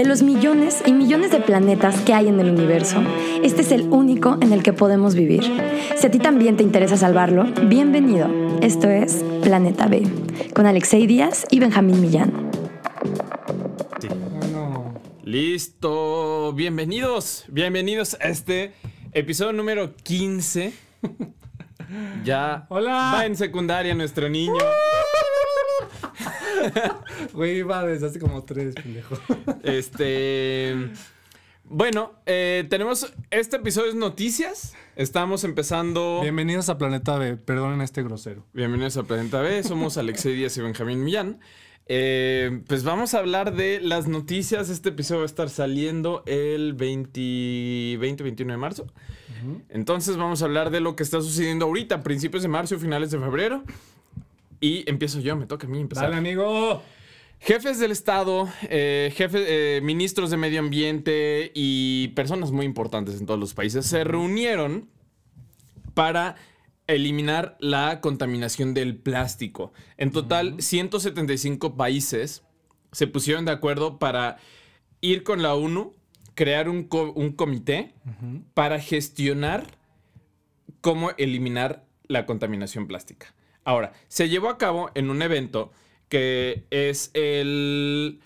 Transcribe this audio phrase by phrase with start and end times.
[0.00, 3.02] De los millones y millones de planetas que hay en el universo,
[3.42, 5.42] este es el único en el que podemos vivir.
[5.94, 8.26] Si a ti también te interesa salvarlo, bienvenido.
[8.62, 10.04] Esto es Planeta B,
[10.54, 12.32] con Alexei Díaz y Benjamín Millán.
[15.22, 18.72] Listo, bienvenidos, bienvenidos a este
[19.12, 20.72] episodio número 15.
[22.24, 23.12] Ya Hola.
[23.16, 24.54] va en secundaria nuestro niño.
[27.32, 29.16] Güey, iba desde hace como tres, pendejo.
[29.62, 30.90] Este.
[31.64, 33.12] Bueno, eh, tenemos.
[33.30, 34.74] Este episodio es noticias.
[34.96, 36.20] Estamos empezando.
[36.22, 38.44] Bienvenidos a Planeta B, perdonen este grosero.
[38.52, 39.62] Bienvenidos a Planeta B.
[39.62, 41.40] Somos Alexei Díaz y Benjamín Millán.
[41.86, 44.68] Eh, pues vamos a hablar de las noticias.
[44.68, 48.86] Este episodio va a estar saliendo el 20, 20 21 de marzo.
[49.70, 53.18] Entonces vamos a hablar de lo que está sucediendo ahorita, principios de marzo, finales de
[53.18, 53.64] febrero.
[54.60, 56.04] Y empiezo yo, me toca a mí empezar.
[56.04, 56.82] Dale, amigo.
[57.40, 63.24] Jefes del Estado, eh, jefes, eh, ministros de Medio Ambiente y personas muy importantes en
[63.24, 64.90] todos los países se reunieron
[65.94, 66.36] para
[66.86, 69.72] eliminar la contaminación del plástico.
[69.96, 72.42] En total, 175 países
[72.92, 74.36] se pusieron de acuerdo para
[75.00, 75.94] ir con la ONU,
[76.34, 77.94] crear un, co- un comité
[78.52, 79.66] para gestionar
[80.80, 83.34] cómo eliminar la contaminación plástica.
[83.70, 85.70] Ahora, se llevó a cabo en un evento
[86.08, 88.20] que es el...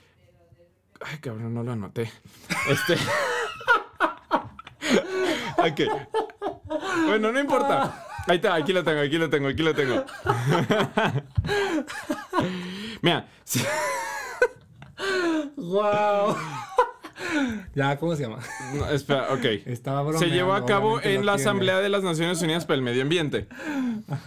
[1.03, 2.11] Ay, cabrón, no lo anoté.
[2.71, 2.97] Este...
[7.07, 8.07] Bueno, no importa.
[8.27, 10.03] Ahí está, aquí lo tengo, aquí lo tengo, aquí lo tengo.
[13.03, 13.29] Mira,
[15.57, 16.37] Wow.
[17.75, 18.39] ya, ¿cómo se llama?
[18.75, 19.45] no, espera, ok.
[19.67, 21.43] Estaba Se llevó a cabo en la tiene.
[21.51, 23.47] Asamblea de las Naciones Unidas para el Medio Ambiente,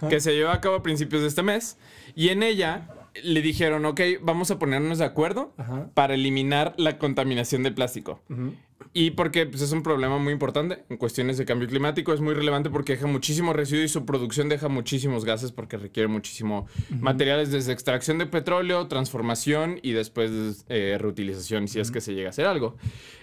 [0.09, 1.77] que se llevó a cabo a principios de este mes.
[2.15, 2.89] Y en ella
[3.23, 5.89] le dijeron, ok, vamos a ponernos de acuerdo Ajá.
[5.93, 8.21] para eliminar la contaminación de plástico.
[8.29, 8.53] Ujú.
[8.93, 12.33] Y porque pues, es un problema muy importante en cuestiones de cambio climático, es muy
[12.33, 16.67] relevante porque deja muchísimo residuo y su producción deja muchísimos gases porque requiere muchísimo
[16.99, 22.27] materiales desde extracción de petróleo, transformación y después eh, reutilización si es que se llega
[22.27, 22.77] a hacer algo.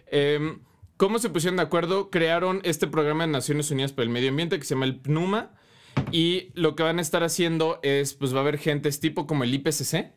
[0.07, 0.61] Em,
[0.97, 2.09] ¿Cómo se pusieron de acuerdo?
[2.11, 5.51] Crearon este programa de Naciones Unidas para el Medio Ambiente que se llama el PNUMA
[6.17, 9.43] y lo que van a estar haciendo es, pues va a haber gentes tipo como
[9.45, 10.13] el IPCC,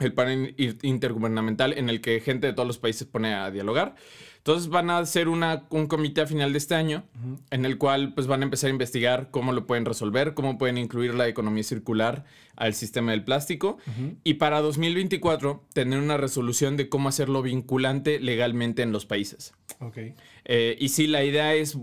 [0.00, 3.94] el panel in- intergubernamental en el que gente de todos los países pone a dialogar.
[4.38, 7.02] Entonces van a hacer una, un comité a final de este año
[7.50, 10.78] en el cual pues van a empezar a investigar cómo lo pueden resolver, cómo pueden
[10.78, 13.78] incluir la economía circular al sistema del plástico
[14.22, 19.52] y para 2024 tener una resolución de cómo hacerlo vinculante legalmente en los países.
[19.80, 19.98] Ok.
[20.44, 21.76] Eh, y sí, la idea es,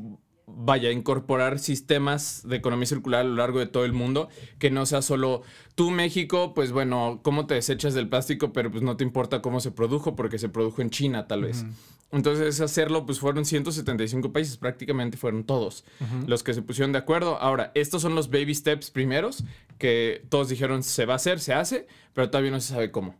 [0.45, 4.85] vaya, incorporar sistemas de economía circular a lo largo de todo el mundo, que no
[4.85, 5.41] sea solo
[5.75, 9.59] tú, México, pues bueno, cómo te desechas del plástico, pero pues no te importa cómo
[9.59, 11.65] se produjo, porque se produjo en China, tal vez.
[12.11, 15.83] Entonces, hacerlo, pues fueron 175 países, prácticamente fueron todos
[16.27, 17.37] los que se pusieron de acuerdo.
[17.37, 19.43] Ahora, estos son los baby steps primeros,
[19.79, 23.15] que todos dijeron se va a hacer, se hace, pero todavía no se sabe cómo.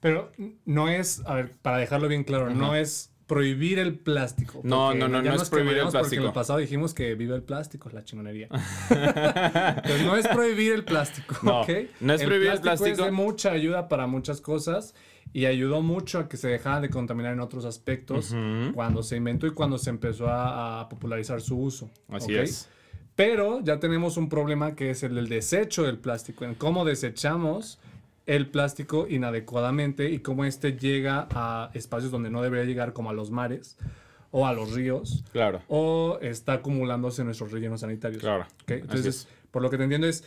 [0.00, 0.30] Pero
[0.64, 4.60] no es, a ver, para dejarlo bien claro, no es prohibir el plástico.
[4.64, 6.26] No, no, no, no es prohibir el quemaremos Porque en plástico.
[6.26, 8.48] el pasado dijimos que vive el plástico, la chingonería.
[8.88, 11.68] Pero no es prohibir el plástico, No, ¿ok?
[12.00, 12.90] no es prohibir el plástico.
[12.90, 14.94] Es de mucha ayuda para muchas cosas
[15.32, 18.34] y ayudó mucho a que se dejara de contaminar en otros aspectos
[18.74, 21.90] cuando se inventó y cuando se empezó a, a popularizar su uso.
[22.08, 22.68] Así es.
[23.14, 27.78] Pero ya tenemos un problema que es el del desecho del plástico, en cómo desechamos
[28.28, 33.12] el plástico inadecuadamente y cómo este llega a espacios donde no debería llegar, como a
[33.12, 33.76] los mares
[34.30, 35.62] o a los ríos, Claro.
[35.68, 38.20] o está acumulándose en nuestros rellenos sanitarios.
[38.20, 38.46] Claro.
[38.66, 39.28] Entonces, es.
[39.50, 40.24] por lo que te entiendo es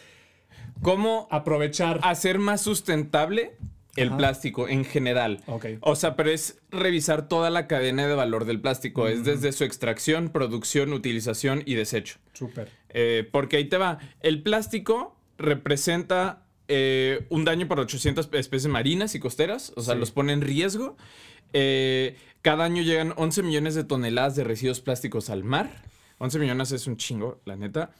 [0.81, 1.99] ¿Cómo aprovechar.
[2.03, 3.51] hacer más sustentable
[3.97, 4.17] el Ajá.
[4.17, 5.41] plástico en general.
[5.45, 5.65] Ok.
[5.81, 9.07] O sea, pero es revisar toda la cadena de valor del plástico.
[9.07, 12.17] Es desde su extracción, producción, utilización y desecho.
[12.33, 12.69] Súper.
[12.89, 13.99] Eh, porque ahí te va.
[14.21, 19.73] El plástico representa eh, un daño para 800 especies marinas y costeras.
[19.75, 19.99] O sea, Sí.
[19.99, 20.95] los pone en riesgo.
[21.53, 25.83] Eh, cada año llegan 11 millones de toneladas de residuos plásticos al mar.
[26.17, 27.91] 11 millones es un chingo, la neta.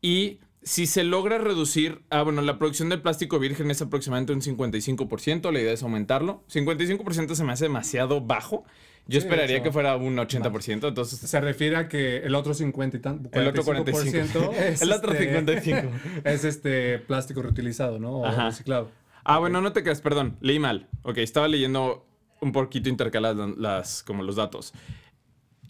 [0.00, 4.42] Y si se logra reducir, ah, bueno, la producción de plástico virgen es aproximadamente un
[4.42, 6.44] 55%, la idea es aumentarlo.
[6.48, 8.64] 55% se me hace demasiado bajo.
[9.10, 11.18] Yo esperaría que fuera un 80%, entonces...
[11.18, 15.12] Se refiere a que el otro 50 y tan, El otro 45% es El otro
[15.12, 15.88] este, 55.
[16.24, 18.18] es este plástico reutilizado, ¿no?
[18.18, 18.50] O Ajá.
[18.50, 18.88] reciclado.
[19.24, 20.86] Ah, bueno, no te creas, perdón, leí mal.
[21.02, 22.06] Ok, estaba leyendo
[22.40, 24.72] un poquito intercaladas las, como los datos.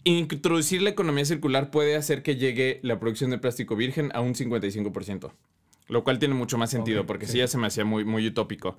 [0.03, 4.35] Introducir la economía circular puede hacer que llegue la producción de plástico virgen a un
[4.35, 5.31] 55%.
[5.91, 7.33] Lo cual tiene mucho más sentido, porque sí.
[7.33, 7.37] sí.
[7.39, 8.77] ya se me hacía muy, muy utópico.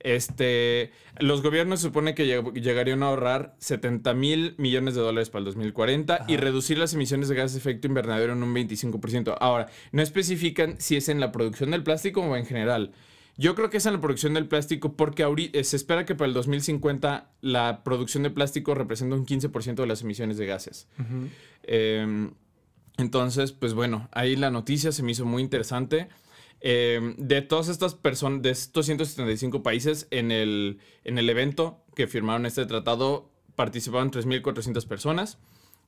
[0.00, 5.40] Este, los gobiernos supone que lleg- llegarían a ahorrar 70 mil millones de dólares para
[5.40, 9.36] el 2040 y reducir las emisiones de gases de efecto invernadero en un 25%.
[9.40, 12.92] Ahora, no especifican si es en la producción del plástico o en general.
[13.36, 16.28] Yo creo que es en la producción del plástico porque ahorita, se espera que para
[16.28, 20.86] el 2050 la producción de plástico representa un 15% de las emisiones de gases.
[21.64, 22.30] Eh,
[22.96, 26.08] entonces, pues bueno, ahí la noticia se me hizo muy interesante.
[26.66, 32.06] Eh, de todas estas personas, de estos 175 países en el, en el evento que
[32.06, 35.36] firmaron este tratado, participaban 3.400 personas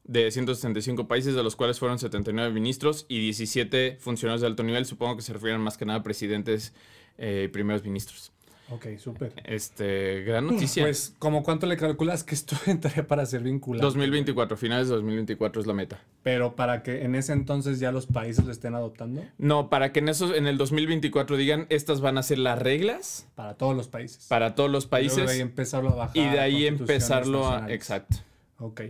[0.05, 4.84] de 175 países, de los cuales fueron 79 ministros y 17 funcionarios de alto nivel.
[4.84, 6.75] Supongo que se refieren más que nada a presidentes
[7.17, 8.32] eh, y primeros ministros.
[8.68, 9.32] Ok, súper.
[9.44, 10.82] Este, gran noticia.
[10.82, 13.84] Pues, ¿como cuánto le calculas que esto entraría para ser vinculante?
[13.86, 16.00] 2024, finales de 2024 es la meta.
[16.24, 19.22] Pero para que en ese entonces ya los países lo estén adoptando.
[19.38, 23.28] No, para que en esos, en el 2024 digan, estas van a ser las reglas
[23.36, 24.26] Para todos los países.
[24.28, 26.16] para todos los Y países de ahí empezarlo a bajar.
[26.16, 27.72] y de ahí empezarlo a...
[27.72, 28.16] Exacto.
[28.58, 28.80] Ok.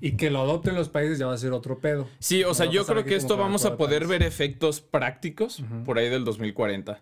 [0.00, 2.08] Y que lo adopten los países ya va a ser otro pedo.
[2.18, 4.10] Sí, o sea, yo creo que esto vamos a poder país.
[4.10, 7.00] ver efectos prácticos por ahí del 2040.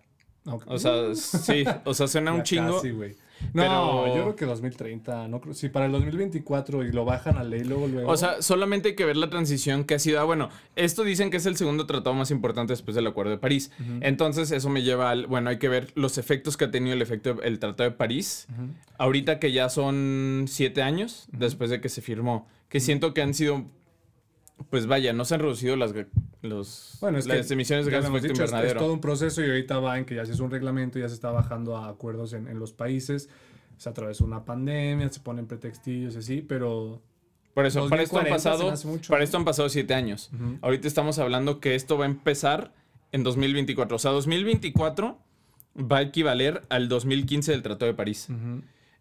[0.66, 2.76] O sea, sí, o sea, suena un chingo.
[2.76, 3.16] casi, güey.
[3.54, 5.26] No, pero- yo creo que 2030.
[5.28, 8.10] No creo, si para el 2024 y lo bajan a ley luego, luego.
[8.10, 10.20] O sea, solamente hay que ver la transición que ha sido.
[10.20, 13.38] Ah, bueno, esto dicen que es el segundo tratado más importante después del Acuerdo de
[13.38, 13.70] París.
[14.02, 15.26] Entonces, eso me lleva al.
[15.26, 18.46] Bueno, hay que ver los efectos que ha tenido el efecto el Tratado de París.
[18.98, 22.46] Ahorita que ya son siete años después de que se firmó.
[22.68, 23.64] Que siento que han sido.
[24.68, 25.94] Pues vaya, no se han reducido las,
[26.42, 28.80] los, Bueno, es las que emisiones de gases de efecto dicho, es- es, invernadero.
[28.80, 31.14] todo un proceso y ahorita va en que ya se es un reglamento, ya se
[31.14, 33.28] está bajando a acuerdos en, en los países.
[33.78, 37.00] Se atravesó una pandemia, se ponen pretextillos y así, pero
[37.54, 38.92] Por eso, para esto han 2040 se me pasado.
[38.92, 39.10] mucho.
[39.10, 40.30] Para esto han pasado siete años.
[40.60, 42.72] Ahorita estamos hablando que esto va a empezar
[43.12, 43.96] en 2024.
[43.96, 45.18] O sea, 2024
[45.90, 48.28] va a equivaler al 2015 del Tratado de París.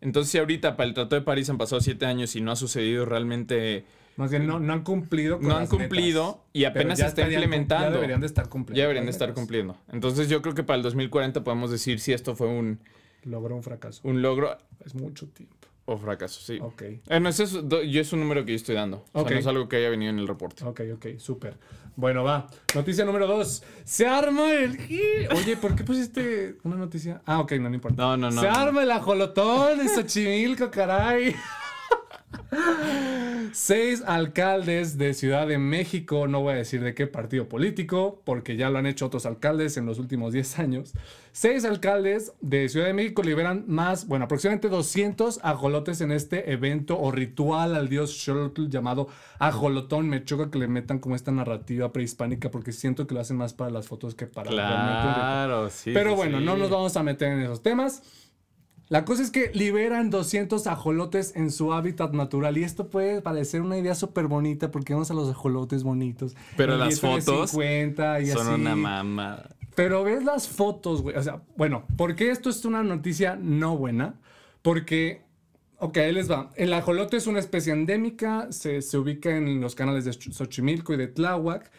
[0.01, 2.55] Entonces, si ahorita para el Tratado de París han pasado siete años y no ha
[2.55, 3.83] sucedido realmente.
[4.19, 5.37] Más bien no, no han cumplido.
[5.39, 7.85] con No han las cumplido metas, y apenas se está estarían implementando.
[7.87, 8.77] Ya deberían de estar cumpliendo.
[8.77, 9.77] Ya deberían de estar cumpliendo.
[9.93, 12.81] Entonces, yo creo que para el 2040 podemos decir si esto fue un,
[13.23, 14.01] Logró un fracaso.
[14.03, 15.55] un logro Es mucho tiempo.
[15.85, 16.59] o fracaso, sí.
[16.61, 16.81] Ok.
[16.81, 19.05] Eh, no, ese es, yo es un número que yo estoy dando.
[19.13, 20.65] O sea, no es algo que haya venido en el reporte.
[20.65, 21.57] Ok, ok, súper.
[21.95, 22.47] Bueno, va.
[22.75, 23.63] Noticia número dos.
[23.85, 24.77] Se arma el...
[25.33, 27.21] Oye, ¿por qué pusiste una noticia?
[27.25, 28.01] Ah, ok, no, no importa.
[28.03, 28.41] No, no, no.
[28.41, 28.53] Se no.
[28.53, 31.33] arma el ajolotón en Xochimilco, caray.
[33.53, 38.55] Seis alcaldes de Ciudad de México, no voy a decir de qué partido político, porque
[38.55, 40.93] ya lo han hecho otros alcaldes en los últimos 10 años.
[41.31, 46.99] Seis alcaldes de Ciudad de México liberan más, bueno, aproximadamente 200 ajolotes en este evento
[46.99, 49.07] o ritual al dios Xolotl llamado
[49.39, 50.09] ajolotón.
[50.09, 53.53] Me choca que le metan como esta narrativa prehispánica porque siento que lo hacen más
[53.53, 54.49] para las fotos que para.
[54.49, 55.91] Claro, sí.
[55.93, 56.45] Pero bueno, sí.
[56.45, 58.03] no nos vamos a meter en esos temas.
[58.89, 63.61] La cosa es que liberan 200 ajolotes en su hábitat natural y esto puede parecer
[63.61, 66.35] una idea súper bonita porque vamos a los ajolotes bonitos.
[66.57, 68.61] Pero las fotos 50 y Son así.
[68.61, 69.55] una mamada.
[69.75, 71.15] Pero ves las fotos, güey.
[71.15, 74.15] O sea, bueno, ¿por qué esto es una noticia no buena?
[74.63, 75.21] Porque,
[75.77, 76.49] ok, ahí les va.
[76.55, 80.97] El ajolote es una especie endémica, se, se ubica en los canales de Xochimilco y
[80.97, 81.69] de Tláhuac.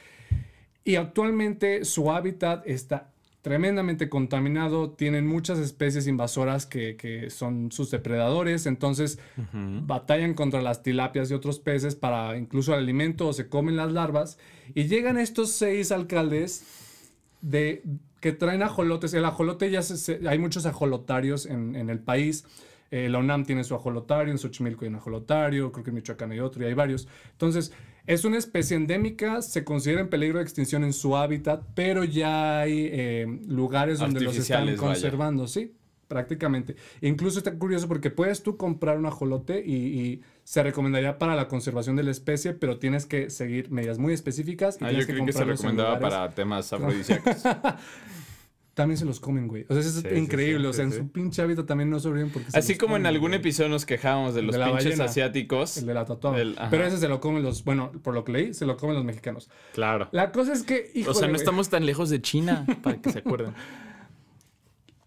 [0.84, 3.10] Y actualmente su hábitat está
[3.42, 9.18] tremendamente contaminado, tienen muchas especies invasoras que, que son sus depredadores, entonces
[9.52, 13.92] batallan contra las tilapias y otros peces para incluso el alimento o se comen las
[13.92, 14.38] larvas.
[14.74, 16.64] Y llegan estos seis alcaldes
[17.40, 17.82] de,
[18.20, 19.14] que traen ajolotes.
[19.14, 22.44] El ajolote ya se, se- hay muchos ajolotarios en, en el país.
[22.90, 26.32] Eh, la UNAM tiene su ajolotario, en Xochimilco hay un ajolotario, creo que en Michoacán
[26.32, 27.08] hay otro y hay varios.
[27.32, 27.72] Entonces,
[28.10, 32.58] es una especie endémica, se considera en peligro de extinción en su hábitat, pero ya
[32.58, 34.76] hay eh, lugares donde los están vaya.
[34.76, 35.74] conservando, sí,
[36.08, 36.74] prácticamente.
[37.02, 41.46] Incluso está curioso porque puedes tú comprar un ajolote y, y se recomendaría para la
[41.46, 44.78] conservación de la especie, pero tienes que seguir medidas muy específicas.
[44.80, 47.36] Y Ah, yo creí que se recomendaba para temas afrodisíacos.
[48.80, 49.66] También se los comen, güey.
[49.68, 50.62] O sea, eso es Sí, increíble.
[50.62, 50.98] sí, o sea, sí, en sí.
[51.00, 53.40] su pinche hábitat también no sobreviven porque se Así los como en algún güey.
[53.40, 55.04] episodio nos quejábamos de El los de pinches ballena.
[55.04, 55.76] asiáticos.
[55.76, 56.68] El de la tatuada.
[56.70, 59.04] Pero ese se lo comen los, bueno, por lo que leí, se lo comen los
[59.04, 59.50] mexicanos.
[59.74, 60.08] Claro.
[60.12, 63.10] La cosa es que, o sea, no güey, estamos tan lejos de China, para que
[63.12, 63.52] se acuerden.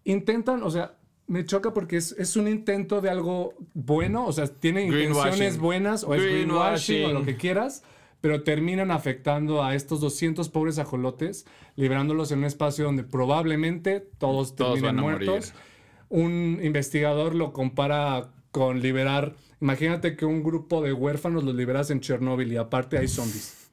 [0.04, 0.96] intentan, o sea,
[1.28, 6.04] me choca porque es, es un intento de algo bueno, o sea, tiene intenciones buenas
[6.04, 7.84] o es greenwashing o lo que quieras,
[8.24, 14.56] pero terminan afectando a estos 200 pobres ajolotes, liberándolos en un espacio donde probablemente todos
[14.56, 15.28] Todos a muertos.
[15.28, 15.44] morir.
[16.08, 22.00] Un investigador lo compara con liberar, imagínate que un grupo de huérfanos los liberas en
[22.00, 23.70] Chernóbil y aparte hay zombies.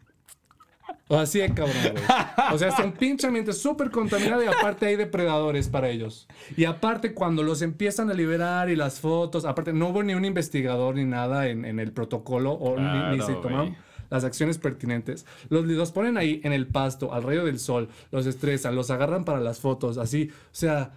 [1.07, 2.04] O así de cabrón, güey.
[2.52, 6.26] O sea, es un pinche ambiente súper contaminado y aparte hay depredadores para ellos.
[6.57, 10.25] Y aparte, cuando los empiezan a liberar y las fotos, aparte, no hubo ni un
[10.25, 13.76] investigador ni nada en, en el protocolo o ni- se tomaron.
[14.10, 15.24] Las acciones pertinentes.
[15.48, 19.24] Los, los ponen ahí en el pasto, al rayo del sol, los estresan, los agarran
[19.24, 20.30] para las fotos, así.
[20.32, 20.90] O sea.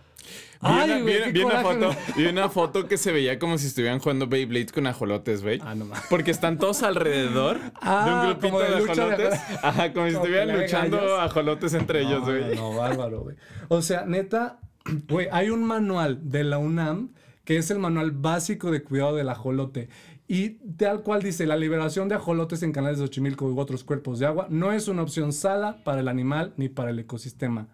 [0.62, 1.98] Vi una, ay, güey, vi- vi una foto, güey.
[2.16, 5.60] vi una foto que se veía como si estuvieran jugando Beyblade con ajolotes, güey.
[5.62, 5.88] Ah, no.
[6.10, 9.34] Porque están todos alrededor de Ah, un grupito como de de, de ajolotes.
[9.34, 9.40] ajolotes.
[9.64, 12.56] Ajá, como si Como estuvieran de luchando ajolotes entre ellos, No, güey.
[12.56, 13.36] No, no, bárbaro, güey.
[13.68, 14.60] O sea, neta,
[15.10, 17.10] güey, hay un manual de la UNAM
[17.44, 19.90] que es el manual básico de cuidado del ajolote.
[20.28, 24.20] Y tal cual dice, la liberación de ajolotes en canales de Xochimilco u otros cuerpos
[24.20, 27.68] de agua no es una opción sala para el animal ni para el ecosistema.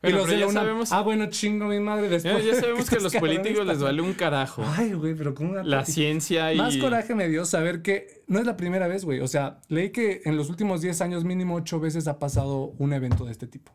[0.00, 2.44] Bueno, los pero de ya la UNAM, sabemos- Ah, bueno, chingo mi madre Ya, después.
[2.44, 4.62] ya sabemos que a los políticos les vale un carajo.
[4.76, 6.56] Ay, güey, pero con una La ciencia y...
[6.56, 9.18] más coraje me dio saber que no es la primera vez, güey.
[9.20, 12.92] O sea, leí que en los últimos 10 años mínimo 8 veces ha pasado un
[12.92, 13.72] evento de este tipo.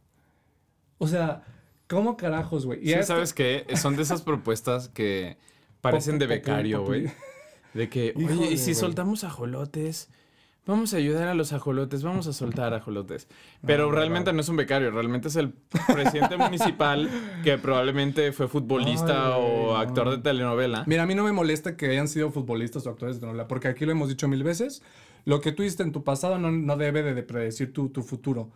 [0.97, 1.43] O sea,
[1.89, 2.79] ¿cómo carajos, güey?
[2.83, 3.65] Y Sí, a esto- ¿sabes qué?
[3.75, 5.37] Son de esas propuestas que
[5.81, 7.11] parecen de becario, güey.
[7.73, 8.75] De que, oye, Híjole, ¿y si güey.
[8.75, 10.09] soltamos ajolotes?
[10.65, 13.27] Vamos a ayudar a los ajolotes, vamos a soltar ajolotes.
[13.65, 15.51] Pero No, realmente no es un becario, realmente es el
[15.93, 17.09] presidente municipal
[17.43, 20.85] que probablemente fue futbolista Ay, o actor de telenovela.
[20.87, 23.67] Mira, a mí no me molesta que hayan sido futbolistas o actores de novela, porque
[23.67, 24.81] aquí lo hemos dicho mil veces.
[25.25, 28.49] Lo que tú hiciste en tu pasado no, no debe de predecir tu, tu futuro.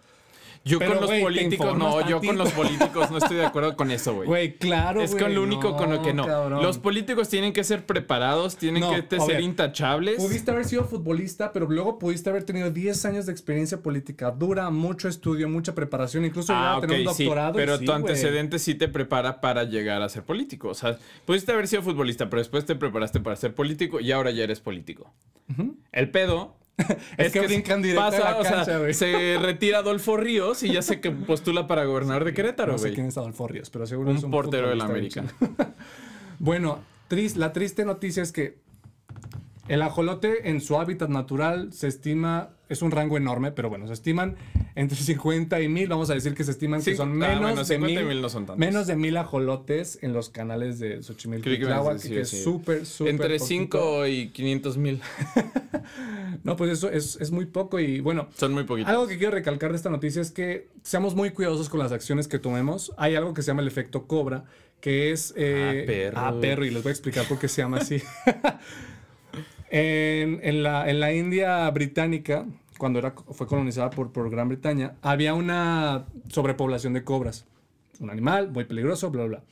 [0.65, 3.91] Yo Pero, con los políticos, no, yo con los políticos no estoy de acuerdo con
[3.91, 4.27] eso, güey.
[4.27, 6.25] Güey, claro, Es con lo único con lo que no.
[6.25, 6.61] cabrón.
[6.63, 10.17] Los políticos tienen que ser preparados, tienen No, que ser intachables.
[10.17, 14.31] Pudiste haber sido futbolista, pero luego pudiste haber tenido 10 años de experiencia política.
[14.31, 17.51] Dura mucho estudio, mucha preparación, incluso Ah, a ok, tener un sí, doctorado.
[17.51, 20.69] y pero sí, tu antecedente sí te prepara para llegar a ser político.
[20.69, 24.31] O sea, pudiste haber sido futbolista, pero después te preparaste para ser político y ahora
[24.31, 25.11] ya eres político.
[25.93, 26.55] El pedo
[27.17, 28.93] Es que brincan directo a la o sea, cancha, güey.
[28.93, 32.85] se retira Adolfo Ríos y ya se que postula para gobernador de Querétaro, No sé
[32.85, 32.95] güey.
[32.95, 35.23] quién es Adolfo Ríos, pero seguro Un es un portero del América.
[36.39, 36.79] bueno,
[37.09, 38.57] tris- la triste noticia es que
[39.67, 43.93] el ajolote en su hábitat natural se estima, es un rango enorme, pero bueno, se
[43.93, 44.35] estiman
[44.77, 45.89] entre 50 y 1000.
[45.89, 48.05] Vamos a decir que se estiman que son ah, menos, bueno, de 50 y mil,
[48.05, 48.57] mil no son tantos.
[48.59, 53.11] menos de mil ajolotes en los canales de Xochimilco y Tláhuac, que es súper, súper
[53.11, 53.45] Entre poquito.
[53.45, 55.01] 5 y 500 mil.
[56.43, 58.89] No, pues eso es, es muy poco y bueno, Son muy poquitos.
[58.89, 62.27] algo que quiero recalcar de esta noticia es que seamos muy cuidadosos con las acciones
[62.29, 62.93] que tomemos.
[62.97, 64.45] Hay algo que se llama el efecto cobra,
[64.79, 65.33] que es...
[65.35, 66.17] eh, Ah, perro.
[66.19, 68.01] Ah, perro, y les voy a explicar por qué se llama así.
[69.69, 72.45] en, en la, en la India británica,
[72.77, 77.45] cuando era, fue colonizada por, por Gran Bretaña, había una sobrepoblación de cobras.
[77.99, 79.43] Un animal muy peligroso, bla, bla.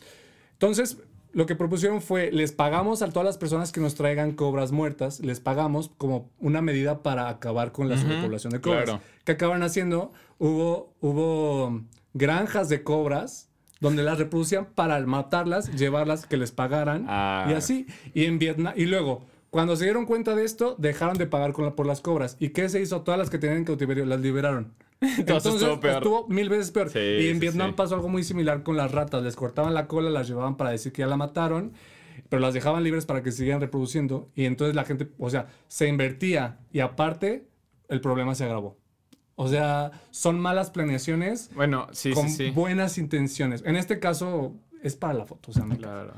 [0.53, 0.97] Entonces,
[1.33, 5.19] lo que propusieron fue, les pagamos a todas las personas que nos traigan cobras muertas,
[5.19, 8.83] les pagamos como una medida para acabar con la sobrepoblación de cobras.
[8.85, 9.01] claro.
[9.25, 10.13] ¿Qué acabaron haciendo?
[10.37, 11.81] Hubo, hubo
[12.13, 13.49] granjas de cobras
[13.81, 17.47] donde las reproducían para matarlas, llevarlas, que les pagaran Ah.
[17.49, 17.87] y así.
[18.13, 21.63] Y en Vietnam, y luego, cuando se dieron cuenta de esto, dejaron de pagar con
[21.63, 22.35] la- por las cobras.
[22.41, 23.03] ¿Y qué se hizo?
[23.03, 24.73] Todas las que tenían en cautiverio las liberaron.
[25.17, 25.95] Entonces estuvo peor.
[25.95, 26.89] estuvo mil veces peor.
[26.89, 27.75] Sí, y en sí, Vietnam sí.
[27.77, 29.23] pasó algo muy similar con las ratas.
[29.23, 31.71] Les cortaban la cola, las llevaban para decir que ya la mataron,
[32.27, 34.29] pero las dejaban libres para que siguieran reproduciendo.
[34.35, 37.47] Y entonces la gente, o sea, se invertía y aparte
[37.87, 38.77] el problema se agravó.
[39.35, 43.63] O sea, son malas planeaciones Bueno, sí, con buenas intenciones.
[43.65, 45.51] En este caso es para la foto.
[45.51, 46.11] O sea, me- Claro.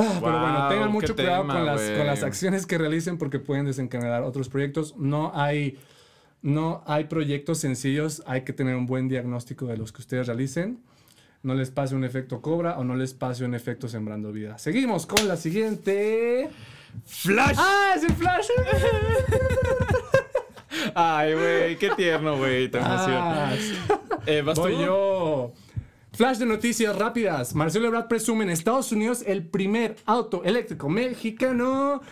[0.00, 1.96] Ah, pero bueno, tengan mucho cuidado tema, con, las, güey.
[1.98, 4.94] con las acciones que realicen porque pueden desencadenar otros proyectos.
[4.96, 5.78] No hay,
[6.42, 10.80] no hay proyectos sencillos, hay que tener un buen diagnóstico de los que ustedes realicen.
[11.42, 14.58] No les pase un efecto cobra o no les pase un efecto sembrando vida.
[14.58, 16.50] Seguimos con la siguiente.
[17.06, 17.56] ¡Flash!
[17.58, 18.46] ¡Ah, es el flash!
[20.94, 22.78] Ay, güey, qué tierno, güey, te.
[22.80, 23.52] Ah,
[24.26, 24.82] Eh, ¿vas Voy tú?
[24.84, 25.52] yo.
[26.12, 27.54] Flash de noticias rápidas.
[27.54, 32.02] Marcelo Ebrard presume en Estados Unidos el primer auto eléctrico mexicano.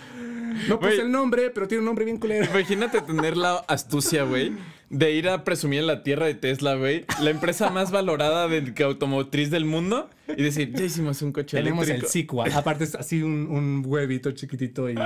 [0.69, 2.47] No puse el nombre, pero tiene un nombre bien culero.
[2.51, 4.53] Imagínate tener la astucia, güey,
[4.89, 8.73] de ir a presumir en la tierra de Tesla, güey, la empresa más valorada de
[8.85, 12.13] automotriz del mundo, y decir, ya hicimos un coche Tenemos el eléctrico.
[12.13, 12.47] Sicua.
[12.55, 14.97] Aparte es así un, un huevito chiquitito y...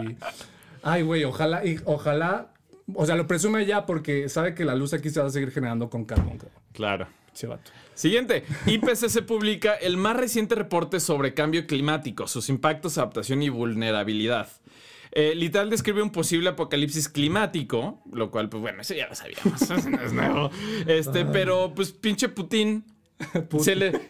[0.83, 2.53] Ay, güey, ojalá, y ojalá...
[2.95, 5.51] O sea, lo presume ya porque sabe que la luz aquí se va a seguir
[5.51, 6.39] generando con carbón.
[6.73, 7.07] Claro.
[7.33, 7.71] Che, vato.
[7.95, 8.45] Siguiente.
[8.67, 14.49] IPCC publica el más reciente reporte sobre cambio climático, sus impactos, adaptación y vulnerabilidad.
[15.15, 19.61] Eh, literal describe un posible apocalipsis climático, lo cual, pues bueno, eso ya lo sabíamos,
[19.71, 20.51] eso no es nuevo.
[20.87, 22.85] Este, pero pues pinche Putin,
[23.59, 24.01] se le...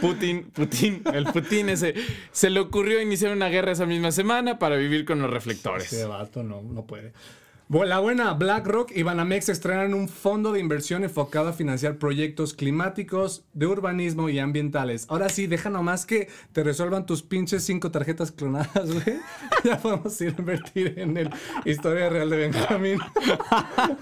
[0.00, 1.94] Putin, Putin, el Putin ese,
[2.30, 5.90] se le ocurrió iniciar una guerra esa misma semana para vivir con los reflectores.
[5.90, 7.12] Che, vato, no, no puede.
[7.70, 13.44] La buena BlackRock y Banamex estrenan un fondo de inversión enfocado a financiar proyectos climáticos,
[13.52, 15.04] de urbanismo y ambientales.
[15.10, 19.18] Ahora sí, deja nomás que te resuelvan tus pinches cinco tarjetas clonadas, güey.
[19.64, 21.30] Ya podemos ir a invertir en el
[21.66, 22.98] Historia Real de Benjamín.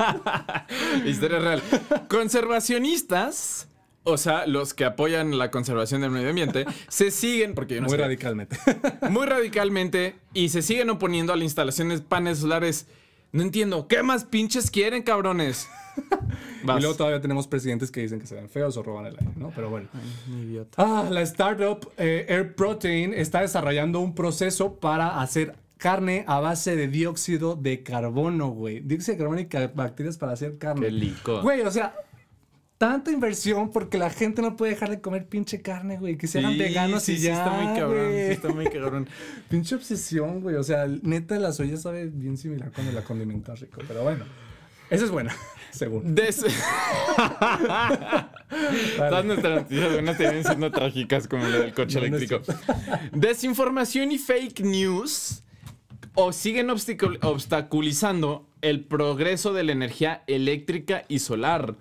[1.05, 1.63] Historia real.
[2.09, 3.69] Conservacionistas,
[4.05, 7.89] o sea, los que apoyan la conservación del medio ambiente, se siguen, porque yo no
[7.89, 8.57] Muy sé, radicalmente.
[9.11, 12.87] muy radicalmente y se siguen oponiendo a la instalación de paneles solares.
[13.33, 13.89] No entiendo.
[13.89, 15.69] ¿Qué más pinches quieren, cabrones?
[16.65, 16.79] Vas.
[16.79, 19.33] Y luego todavía tenemos presidentes que dicen que se ven feos o roban el aire,
[19.37, 19.53] ¿no?
[19.55, 19.89] Pero bueno.
[20.29, 20.75] Idiota.
[20.77, 26.77] Ah, la startup eh, Air Protein está desarrollando un proceso para hacer carne a base
[26.77, 28.81] de dióxido de carbono, güey.
[28.81, 30.87] Dióxido de carbono y bacterias para hacer carne.
[30.87, 31.43] Qué lico.
[31.43, 31.95] Güey, o sea,
[32.79, 36.17] tanta inversión porque la gente no puede dejar de comer pinche carne, güey.
[36.19, 38.11] Que se hagan Sí, veganos sí, y sí, ya, está muy cabrón.
[38.13, 39.09] Sí, está muy cabrón.
[39.49, 40.57] Pinche obsesión, güey.
[40.57, 43.81] O sea, neta, la soya sabe bien similar cuando la condimentas rico.
[43.89, 44.25] Pero bueno,
[44.91, 45.35] esa es buena,
[45.71, 46.15] según.
[46.15, 46.45] Des...
[48.97, 52.53] Todas nuestras noticias buenas terminan siendo trágicas como la del coche No, no es eléctrico.
[53.13, 55.43] Desinformación y fake news
[56.15, 61.75] o siguen obstacu- obstaculizando el progreso de la energía eléctrica y solar.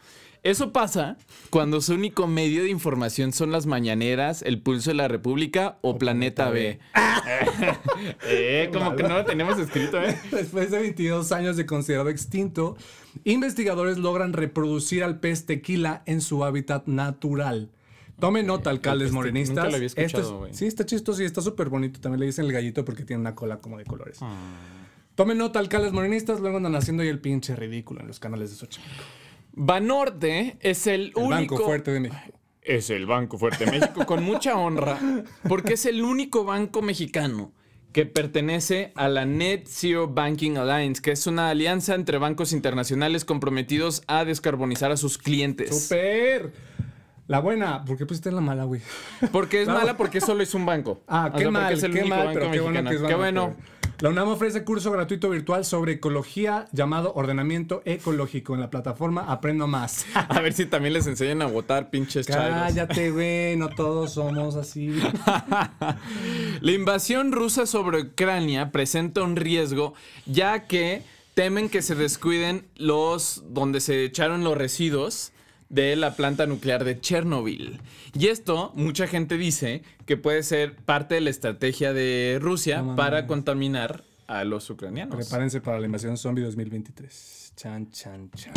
[0.46, 1.18] Eso pasa
[1.50, 5.98] cuando su único medio de información son las mañaneras, el pulso de la República o,
[5.98, 6.78] Planeta B.
[8.28, 10.16] eh, como que no lo tenemos escrito, ¿eh?
[10.32, 12.78] Después de 22 años de considerado extinto,
[13.24, 17.72] investigadores logran reproducir al pez tequila en su hábitat natural.
[18.20, 19.56] Tomen nota, alcaldes pez te- morenistas.
[19.56, 20.54] nunca lo había Esto es- escuchado, güey.
[20.54, 22.00] sí, está chistoso y está súper bonito.
[22.00, 24.20] También le dicen el gallito porque tiene una cola como de colores.
[24.22, 24.36] Ah.
[25.16, 26.40] Tomen nota, alcaldes morenistas.
[26.40, 29.04] Luego andan haciendo ahí el pinche ridículo en los canales de Xochimilco.
[29.56, 31.30] Banorte es el, El único.
[31.56, 32.40] Banco Fuerte de México.
[32.62, 34.98] Es el Banco Fuerte de México con mucha honra,
[35.48, 37.52] porque es el único banco mexicano
[37.94, 43.24] que pertenece a la Net Zero Banking Alliance, que es una alianza entre bancos internacionales
[43.24, 45.84] comprometidos a descarbonizar a sus clientes.
[45.88, 46.52] ¡Súper!
[47.28, 48.82] La buena, ¿por qué pusiste la mala, güey?
[49.32, 51.02] Porque es mala porque solo es un banco.
[51.08, 52.90] Ah, O qué sea, mal, es el qué único mal, banco pero qué bueno mexicano.
[52.90, 53.56] que es Qué bueno.
[54.02, 59.68] La UNAM ofrece curso gratuito virtual sobre ecología llamado Ordenamiento Ecológico en la plataforma Aprendo
[59.68, 60.06] Más.
[60.14, 62.28] A ver si también les enseñan a votar, pinches.
[62.28, 64.90] Cállate, güey, no todos somos así.
[66.62, 69.94] La invasión rusa sobre Ucrania presenta un riesgo,
[70.26, 75.32] ya que temen que se descuiden los donde se echaron los residuos
[75.70, 77.80] de la planta nuclear de Chernobyl.
[78.14, 82.96] Y esto, mucha gente dice que puede ser parte de la estrategia de Rusia No
[82.96, 85.16] para contaminar a los ucranianos.
[85.16, 87.54] Prepárense para la invasión zombie 2023.
[87.56, 88.54] Chan, chan, chan.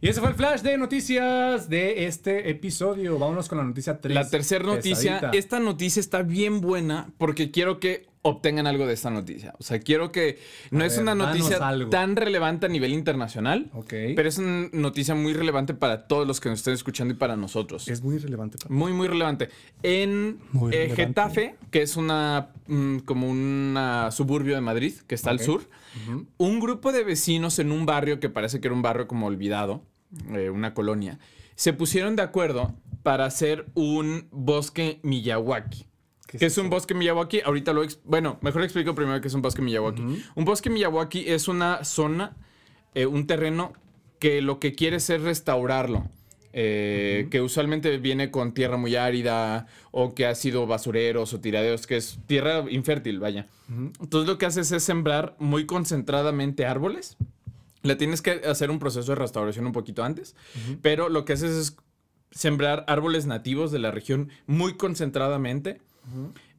[0.00, 3.18] Y ese fue el flash de noticias de este episodio.
[3.18, 4.14] Vámonos con la noticia 3.
[4.14, 5.38] La tercera noticia, Pesadita.
[5.38, 9.54] esta noticia está bien buena porque quiero que obtengan algo de esta noticia.
[9.58, 10.38] O sea, quiero que
[10.70, 11.58] no A es ver, una noticia
[11.90, 16.48] tan relevante a nivel internacional, pero es una noticia muy relevante para todos los que
[16.48, 17.86] nos estén escuchando y para nosotros.
[17.86, 18.56] Es muy relevante.
[18.56, 18.72] papá.
[18.72, 19.50] Muy, muy relevante.
[19.82, 21.02] En Muy eh, relevante.
[21.06, 23.78] Getafe, que es una mm, como un
[24.10, 25.68] suburbio de Madrid, que está al sur,
[26.38, 29.82] un grupo de vecinos en un barrio que parece que era un barrio como olvidado,
[30.32, 31.18] eh, una colonia,
[31.56, 35.86] se pusieron de acuerdo para hacer un bosque Miyawaki.
[36.34, 37.42] ¿Qué ¿Qué es es un bosque Miyawaki?
[37.44, 37.82] Ahorita lo...
[38.04, 40.02] bueno, mejor explico primero qué es un bosque Miyawaki.
[40.34, 42.36] Un bosque Miyawaki es una zona,
[42.94, 43.72] eh, un terreno
[44.18, 46.08] que lo que quiere es restaurarlo.
[46.52, 51.86] eh, Que usualmente viene con tierra muy árida o que ha sido basureros o tiraderos,
[51.86, 53.46] que es tierra infértil, vaya.
[54.00, 57.16] Entonces lo que haces es sembrar muy concentradamente árboles.
[57.82, 60.34] Le tienes que hacer un proceso de restauración un poquito antes,
[60.82, 61.76] pero lo que haces es
[62.30, 65.80] sembrar árboles nativos de la región muy concentradamente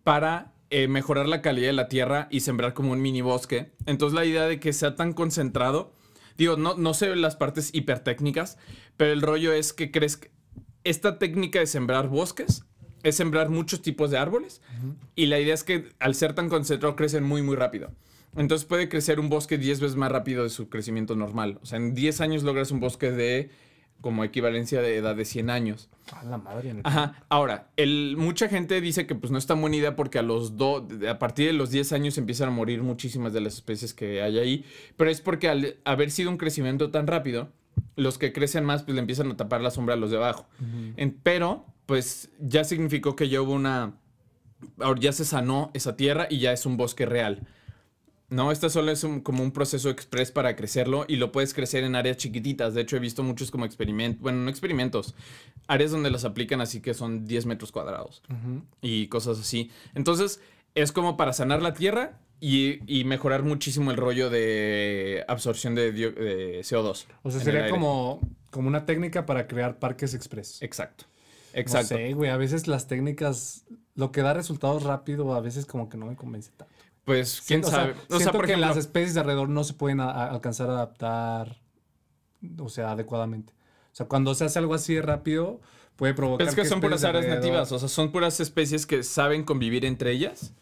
[0.03, 3.71] para eh, mejorar la calidad de la tierra y sembrar como un mini bosque.
[3.85, 5.93] Entonces la idea de que sea tan concentrado,
[6.37, 8.57] digo, no, no sé las partes hipertécnicas,
[8.97, 10.31] pero el rollo es que que
[10.83, 12.65] esta técnica de sembrar bosques
[13.03, 14.61] es sembrar muchos tipos de árboles
[15.15, 17.91] y la idea es que al ser tan concentrado crecen muy muy rápido.
[18.35, 21.59] Entonces puede crecer un bosque 10 veces más rápido de su crecimiento normal.
[21.61, 23.49] O sea, en 10 años logras un bosque de
[24.01, 25.89] como equivalencia de edad de 100 años.
[26.13, 26.73] A la madre.
[26.73, 26.87] neta.
[26.87, 27.25] Ajá.
[27.29, 30.57] Ahora, el, mucha gente dice que pues no es tan buena idea porque a los
[30.57, 34.21] do- a partir de los 10 años empiezan a morir muchísimas de las especies que
[34.21, 34.65] hay ahí.
[34.97, 37.49] Pero es porque al haber sido un crecimiento tan rápido,
[37.95, 40.47] los que crecen más pues le empiezan a tapar la sombra a los de abajo.
[40.97, 43.93] En- pero pues ya significó que ya hubo una...
[44.79, 47.47] ahora ya se sanó esa tierra y ya es un bosque real.
[48.29, 51.83] No, esta solo es un- como un proceso express para crecerlo y lo puedes crecer
[51.83, 52.73] en áreas chiquititas.
[52.73, 55.13] De hecho, he visto muchos como experimentos, bueno, no experimentos,
[55.67, 58.23] áreas donde las aplican así que son 10 metros cuadrados
[58.81, 59.69] y cosas así.
[59.93, 60.39] Entonces,
[60.73, 65.91] es como para sanar la tierra y, y mejorar muchísimo el rollo de absorción de,
[65.91, 67.05] dio- de CO2.
[67.23, 70.61] O sea, sería como, como una técnica para crear parques express.
[70.61, 71.05] Exacto.
[71.53, 71.95] No Exacto.
[71.95, 75.95] sé, güey, a veces las técnicas, lo que da resultados rápido, a veces como que
[75.95, 76.73] no me convence tanto.
[77.05, 77.91] Pues quién Siento- o sea, sabe.
[77.93, 80.31] O sea, siento por que ejemplo, las especies de alrededor no se pueden a- a-
[80.31, 81.61] alcanzar a adaptar,
[82.59, 83.53] o sea, adecuadamente.
[83.91, 85.61] O sea, cuando se hace algo así rápido,
[85.95, 87.71] puede provocar pero es que son puras áreas nativas.
[87.71, 90.53] O sea, son puras especies que saben convivir entre ellas.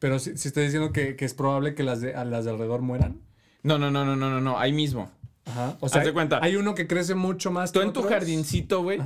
[0.00, 2.50] Pero si, si estoy diciendo que, que es probable que las de, a las de
[2.50, 3.20] alrededor mueran.
[3.62, 4.58] No, no, no, no, no, no, no.
[4.58, 5.10] Ahí mismo.
[5.46, 5.76] Ajá.
[5.80, 6.38] O sea, de cuenta.
[6.42, 8.12] hay uno que crece mucho más Tú que en tu otros.
[8.12, 9.00] jardincito, güey,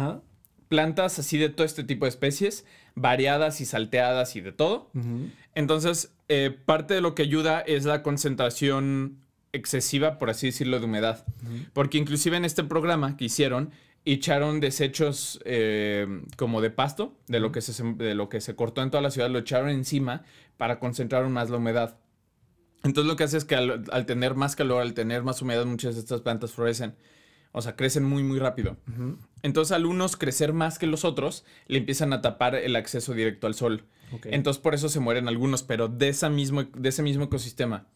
[0.69, 4.91] plantas así de todo este tipo de especies, variadas y salteadas y de todo.
[4.95, 5.29] ujú.
[5.55, 9.19] Entonces, eh, parte de lo que ayuda es la concentración
[9.53, 11.27] excesiva, por así decirlo, de humedad.
[11.73, 13.71] Porque inclusive en este programa que hicieron,
[14.05, 18.83] echaron desechos eh, como de pasto, de lo, que se, de lo que se cortó
[18.83, 20.25] en toda la ciudad, lo echaron encima
[20.57, 21.99] para concentrar más la humedad.
[22.83, 25.67] Entonces lo que hace es que al, al tener más calor, al tener más humedad,
[25.67, 26.97] muchas de estas plantas florecen.
[27.53, 28.79] O sea, crecen muy, muy rápido.
[29.43, 33.47] Entonces, al unos crecer más que los otros, le empiezan a tapar el acceso directo
[33.47, 33.85] al sol.
[34.25, 37.87] Entonces, por eso se mueren algunos, pero de, esa mismo, de ese mismo ecosistema.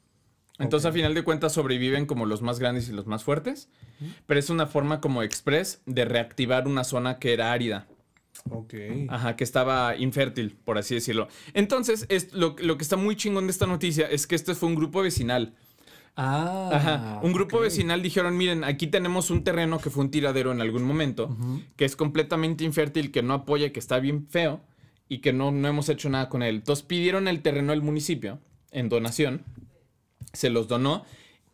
[0.58, 0.90] Entonces, Ok.
[0.90, 3.68] a final de cuentas, sobreviven como los más grandes y los más fuertes.
[4.26, 7.86] Pero es una forma como express de reactivar una zona que era árida.
[8.50, 8.74] Ok.
[9.08, 11.28] Ajá, que estaba infértil, por así decirlo.
[11.54, 14.68] Entonces, es, lo, lo que está muy chingón de esta noticia es que este fue
[14.68, 15.54] un grupo vecinal.
[16.16, 16.70] Ah.
[16.72, 17.20] Ajá.
[17.22, 20.82] Un grupo vecinal dijeron, miren, aquí tenemos un terreno que fue un tiradero en algún
[20.82, 21.36] momento,
[21.76, 24.60] que es completamente infértil, que no apoya, que está bien feo
[25.08, 26.56] y que no, no hemos hecho nada con él.
[26.56, 28.38] Entonces pidieron el terreno al municipio
[28.70, 29.44] en donación,
[30.32, 31.04] se los donó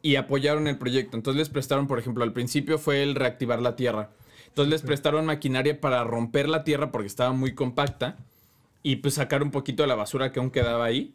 [0.02, 1.16] y apoyaron el proyecto.
[1.16, 4.10] Entonces les prestaron, por ejemplo, al principio fue el reactivar la tierra.
[4.48, 8.16] Entonces les prestaron maquinaria para romper la tierra porque estaba muy compacta
[8.82, 11.14] y pues sacar un poquito de la basura que aún quedaba ahí.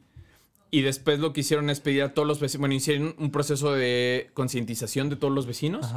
[0.69, 3.73] Y después lo que hicieron es pedir a todos los vecinos, bueno, hicieron un proceso
[3.73, 5.87] de concientización de todos los vecinos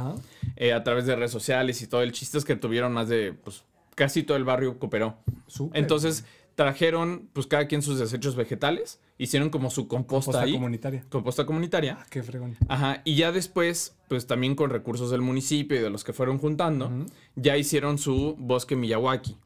[0.55, 2.03] eh, a través de redes sociales y todo.
[2.03, 3.63] El chiste es que tuvieron más de, pues,
[4.01, 5.19] casi todo el barrio cooperó.
[5.45, 5.79] Súper.
[5.79, 11.05] Entonces trajeron, pues, cada quien sus desechos vegetales, hicieron como su composta, Composta ahí, comunitaria.
[11.07, 11.97] composta comunitaria.
[12.01, 12.57] Ah, qué fregón.
[12.67, 16.39] Ajá, y ya después, pues también con recursos del municipio y de los que fueron
[16.39, 16.91] juntando,
[17.35, 19.37] ya hicieron su bosque Miyawaki.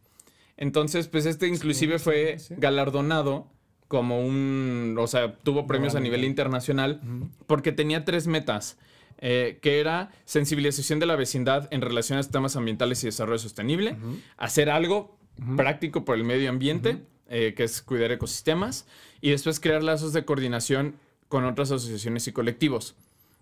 [0.56, 2.56] Entonces, pues este inclusive sí, fue sí.
[2.58, 3.48] galardonado
[3.89, 7.02] como un, o sea, tuvo premios a nivel internacional
[7.46, 8.78] porque tenía tres metas,
[9.19, 13.97] eh, que era sensibilización de la vecindad en relación a temas ambientales y desarrollo sostenible,
[14.38, 15.17] hacer algo
[15.58, 18.88] práctico por el medio ambiente, eh, que es cuidar ecosistemas,
[19.21, 20.95] y después crear lazos de coordinación
[21.28, 22.95] con otras asociaciones y colectivos.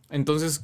[0.09, 0.63] Entonces,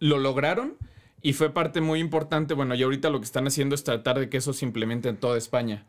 [0.00, 0.76] lo lograron
[1.22, 2.54] y fue parte muy importante.
[2.54, 5.16] Bueno, y ahorita lo que están haciendo es tratar de que eso se implemente en
[5.16, 5.86] toda España,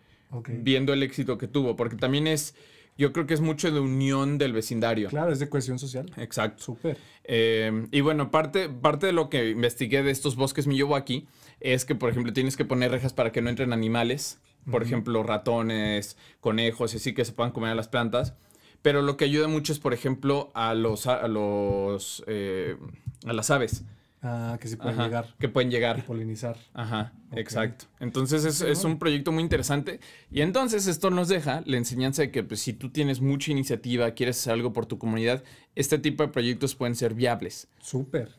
[0.48, 2.56] viendo el éxito que tuvo, porque también es,
[2.98, 5.10] yo creo que es mucho de unión del vecindario.
[5.10, 6.12] Claro, es de cohesión social.
[6.18, 6.64] Exacto.
[6.64, 6.98] Súper.
[7.24, 11.28] Eh, y bueno, parte, parte de lo que investigué de estos bosques Miyawaki
[11.60, 15.24] es que, por ejemplo, tienes que poner rejas para que no entren animales, por ejemplo,
[15.24, 18.34] ratones, conejos, y así que se puedan comer a las plantas.
[18.82, 22.78] Pero lo que ayuda mucho es, por ejemplo, a los, a los, eh,
[23.26, 23.84] a las aves.
[24.28, 26.04] Ah, que sí pueden Ajá, llegar Que pueden y llegar.
[26.04, 26.58] polinizar.
[26.74, 27.86] Ajá, exacto.
[28.00, 30.00] Entonces es, es un proyecto muy interesante.
[30.32, 34.10] Y entonces esto nos deja la enseñanza de que pues, si tú tienes mucha iniciativa,
[34.12, 35.44] quieres hacer algo por tu comunidad,
[35.76, 37.68] este tipo de proyectos pueden ser viables.
[37.80, 38.32] Súper.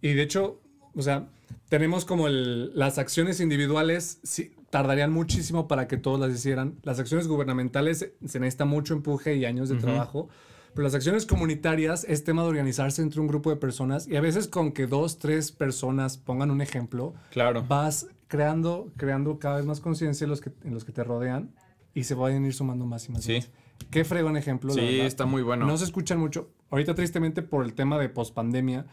[0.00, 0.62] Y de hecho,
[0.94, 1.28] o sea,
[1.68, 6.78] tenemos como el, las acciones individuales sí, tardarían muchísimo para que todos las hicieran.
[6.84, 10.30] Las acciones gubernamentales se- se necesita mucho empuje y años de trabajo.
[10.74, 14.20] Pero las acciones comunitarias es tema de organizarse entre un grupo de personas y a
[14.20, 17.64] veces con que dos, tres personas pongan un ejemplo, Claro.
[17.68, 21.54] vas creando, creando cada vez más conciencia en los, que, en los que te rodean
[21.94, 23.24] y se vayan a ir sumando más y más.
[23.24, 23.34] Sí.
[23.36, 23.50] más.
[23.90, 24.72] Qué fregón ejemplo.
[24.72, 25.66] Sí, está muy bueno.
[25.66, 26.48] No se escuchan mucho.
[26.70, 28.86] Ahorita, tristemente, por el tema de pospandemia.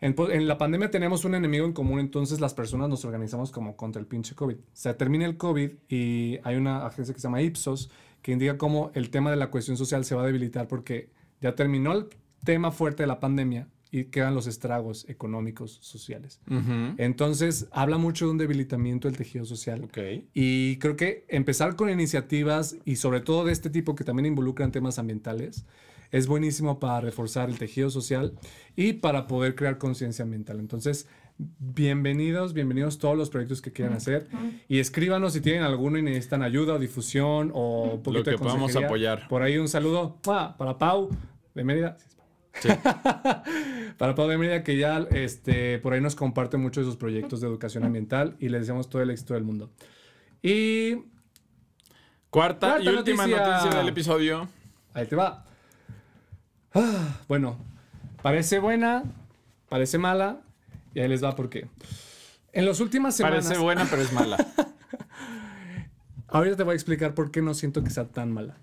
[0.00, 3.76] En, en la pandemia tenemos un enemigo en común, entonces las personas nos organizamos como
[3.76, 4.56] contra el pinche COVID.
[4.72, 7.90] Se termina el COVID y hay una agencia que se llama Ipsos
[8.26, 11.10] que indica cómo el tema de la cohesión social se va a debilitar porque
[11.40, 12.06] ya terminó el
[12.42, 16.40] tema fuerte de la pandemia y quedan los estragos económicos, sociales.
[16.98, 19.88] Entonces, habla mucho de un debilitamiento del tejido social.
[20.34, 24.72] Y creo que empezar con iniciativas y sobre todo de este tipo que también involucran
[24.72, 25.64] temas ambientales
[26.10, 28.36] es buenísimo para reforzar el tejido social
[28.74, 30.58] y para poder crear conciencia ambiental.
[30.58, 31.06] Entonces,
[31.38, 34.28] bienvenidos, bienvenidos todos los proyectos que quieran hacer
[34.68, 38.38] y escríbanos si tienen alguno y necesitan ayuda o difusión o un poquito que de
[38.38, 39.28] podamos apoyar.
[39.28, 41.10] Por ahí un saludo para Pau
[41.54, 41.96] de Mérida.
[42.60, 42.68] Sí.
[43.98, 47.42] Para Pau de Mérida, que ya este, por ahí nos comparte mucho de sus proyectos
[47.42, 49.70] de educación ambiental y les deseamos todo el éxito del mundo.
[50.42, 50.94] Y
[52.30, 53.46] Cuarta, Cuarta y última noticia.
[53.46, 53.78] noticia.
[53.78, 54.48] del episodio.
[54.94, 55.44] ahí te va.
[56.72, 57.58] Ah, bueno,
[58.22, 59.04] parece buena,
[59.68, 60.40] parece mala,
[60.96, 61.68] y ahí les va por qué.
[62.54, 63.44] En las últimas semanas...
[63.44, 64.38] Parece buena, pero es mala.
[66.28, 68.56] Ahorita te voy a explicar por qué no siento que sea tan mala.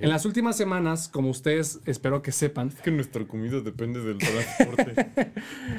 [0.00, 5.10] En las últimas semanas, como ustedes espero que sepan, que nuestra comida depende del transporte.
[5.16, 5.32] en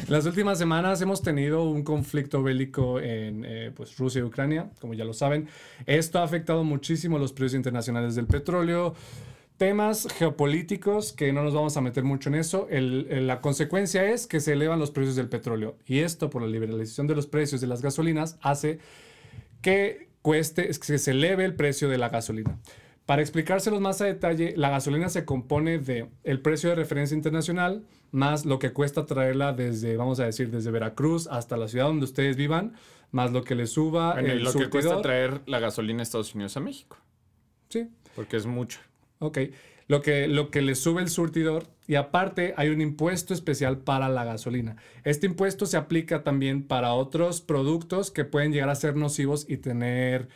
[0.09, 4.93] las últimas semanas hemos tenido un conflicto bélico en eh, pues, Rusia y Ucrania, como
[4.93, 5.47] ya lo saben.
[5.85, 8.95] Esto ha afectado muchísimo los precios internacionales del petróleo.
[9.65, 12.65] Temas geopolíticos que no nos vamos a meter mucho en eso.
[12.71, 15.77] El- el- la consecuencia es que se elevan los precios del petróleo.
[15.85, 18.79] Y esto, por la liberalización de los precios de las gasolinas, hace
[19.61, 22.57] que cueste, es que se eleve el precio de la gasolina.
[23.05, 27.83] Para explicárselos más a detalle, la gasolina se compone de el precio de referencia internacional
[28.09, 32.05] más lo que cuesta traerla desde, vamos a decir, desde Veracruz hasta la ciudad donde
[32.05, 32.73] ustedes vivan,
[33.11, 36.33] más lo que le suba Bueno, el lo que cuesta traer la gasolina a Estados
[36.33, 36.97] Unidos a México.
[37.69, 38.79] Sí, Porque es mucho.
[39.21, 39.39] Ok.
[39.87, 44.07] Lo que, lo que le sube el surtidor y aparte hay un impuesto especial para
[44.07, 44.77] la gasolina.
[45.03, 49.57] Este impuesto se aplica también para otros productos que pueden llegar a ser nocivos y
[49.57, 50.29] tener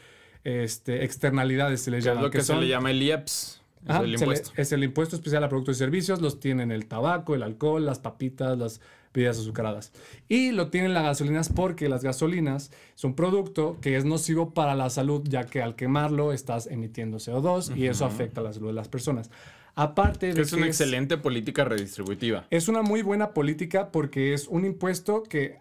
[0.44, 2.26] este, externalidades, se les Que es llama.
[2.26, 3.62] lo que, se son- le llama el IEPS.
[3.88, 4.52] Es el le- impuesto.
[4.58, 8.00] es el impuesto especial a productos y servicios, los tienen el tabaco, el alcohol, las
[8.00, 8.82] papitas, las
[9.16, 9.92] bebidas azucaradas.
[10.28, 14.76] Y lo tienen las gasolinas porque las gasolinas es un producto que es nocivo para
[14.76, 18.74] la salud, ya que al quemarlo estás emitiendo CO2 y eso afecta la salud de
[18.74, 19.32] las personas.
[19.76, 22.46] Aparte de Que es una excelente política redistributiva.
[22.50, 25.58] es una muy buena política porque es un impuesto que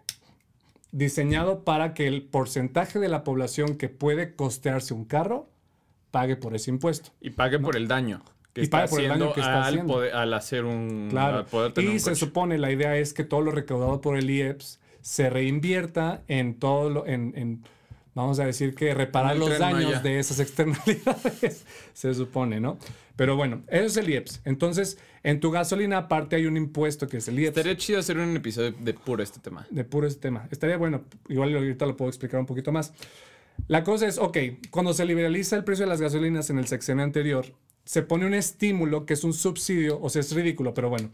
[0.91, 5.49] diseñado para que el porcentaje de la población que puede costearse un carro
[6.11, 7.09] pague por ese impuesto.
[7.19, 8.21] Y pague por el daño
[8.55, 9.93] que Y está por el daño que está al, haciendo.
[9.93, 11.09] poder- al hacer un...
[11.11, 11.39] Claro.
[11.39, 14.17] al poder tener Y un se supone, la idea es que todo lo recaudado por
[14.17, 17.63] el IEPS se reinvierta en todo lo, en, en,
[18.13, 19.99] vamos a decir que reparar los daños Maya.
[19.99, 20.39] de esas
[20.95, 22.77] externalidades, se supone, ¿no?
[23.17, 24.41] Pero bueno, eso es el IEPS.
[24.45, 27.57] Entonces, en tu gasolina aparte hay un impuesto que es el IEPS.
[27.57, 29.67] Estaría chido hacer un episodio de puro este tema.
[29.69, 30.47] de puro ese tema.
[30.49, 32.93] Estaría bueno, igual ahorita lo puedo explicar un poquito más.
[33.67, 34.37] La cosa es, ok,
[34.69, 37.45] cuando se liberaliza el precio de las gasolinas en el sexenio anterior,
[37.85, 41.09] se pone un estímulo que es un subsidio, o sea, es ridículo, pero bueno.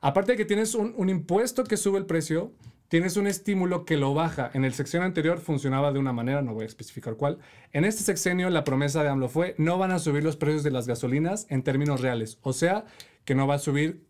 [0.00, 2.52] Aparte de que tienes un, un impuesto que sube el precio,
[2.88, 4.50] tienes un estímulo que lo baja.
[4.52, 7.38] En el sexenio anterior funcionaba de una manera, no voy a especificar cuál.
[7.72, 10.70] En este sexenio la promesa de AMLO fue, no van a subir los precios de
[10.70, 12.38] las gasolinas en términos reales.
[12.42, 12.84] O sea,
[13.24, 14.04] que no va a subir,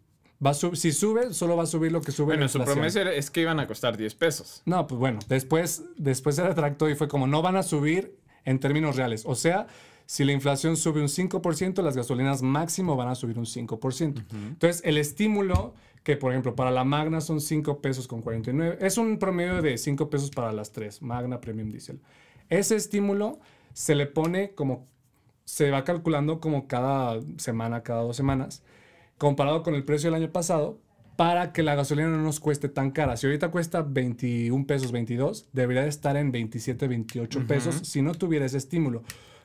[0.44, 2.58] va a sub- si sube, solo va a subir lo que sube la Bueno, su
[2.64, 4.62] promesa era- es que iban a costar 10 pesos.
[4.66, 8.58] No, pues bueno, después, después se retractó y fue como no van a subir en
[8.58, 9.22] términos reales.
[9.26, 9.68] O sea,
[10.06, 14.24] si la inflación sube un 5%, las gasolinas máximo van a subir un 5%.
[14.32, 18.98] Entonces, el estímulo, que por ejemplo para la Magna son 5 pesos con 49, es
[18.98, 22.00] un promedio de 5 pesos para las tres, Magna Premium Diesel.
[22.50, 23.40] Ese estímulo
[23.72, 24.86] se le pone como,
[25.44, 28.62] se va calculando como cada semana, cada dos semanas,
[29.16, 30.78] comparado con el precio del año pasado,
[31.16, 33.16] para que la gasolina no nos cueste tan cara.
[33.16, 38.14] Si ahorita cuesta 21 pesos, 22, debería de estar en 27, 28 pesos si no
[38.14, 39.02] tuviera ese estímulo.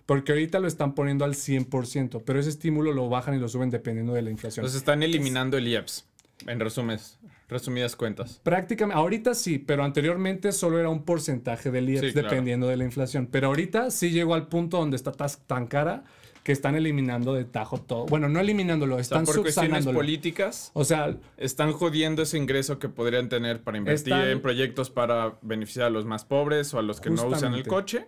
[0.09, 3.69] Porque ahorita lo están poniendo al 100%, pero ese estímulo lo bajan y lo suben
[3.69, 4.63] dependiendo de la inflación.
[4.63, 6.07] Entonces están eliminando el IEPS.
[6.47, 8.39] En resumes, resumidas cuentas.
[8.41, 12.27] Prácticamente, ahorita sí, pero anteriormente solo era un porcentaje del IEPS Sí, claro.
[12.27, 13.27] dependiendo de la inflación.
[13.27, 16.03] Pero ahorita sí llegó al punto donde está tan cara
[16.43, 18.07] que están eliminando de tajo todo.
[18.07, 22.79] Bueno, no eliminándolo, O sea, están por cuestiones políticas, O sea, están jodiendo ese ingreso
[22.79, 26.79] que podrían tener para invertir Están- en proyectos para beneficiar a los más pobres o
[26.79, 27.69] a los que no usan el Justamente.
[27.69, 28.07] coche,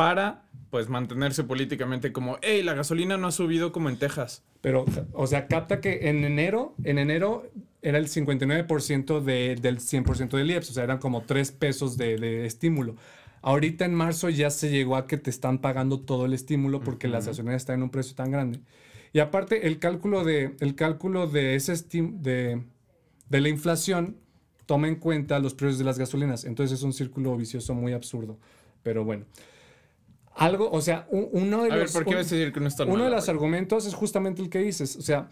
[0.00, 4.42] para pues mantenerse políticamente como, hey, la gasolina no ha subido como en Texas.
[4.62, 7.50] Pero, o sea, capta que en enero, en enero
[7.82, 12.16] era el 59% de, del 100% del IEPS, o sea, eran como 3 pesos de,
[12.16, 12.96] de estímulo.
[13.42, 17.06] Ahorita en marzo ya se llegó a que te están pagando todo el estímulo porque
[17.06, 18.60] las gasolinas están en un precio tan grande.
[19.12, 22.62] Y aparte, el cálculo de, el cálculo de, ese de,
[23.28, 24.16] de la inflación
[24.64, 26.46] toma en cuenta los precios de las gasolinas.
[26.46, 28.38] Entonces es un círculo vicioso muy absurdo.
[28.82, 29.26] Pero bueno.
[30.36, 31.92] Algo, o sea, un- uno de A ver, los...
[31.92, 33.34] ¿por qué un- vas a decir que no está uno de los güey?
[33.36, 34.96] argumentos es justamente el que dices.
[34.96, 35.28] O sea,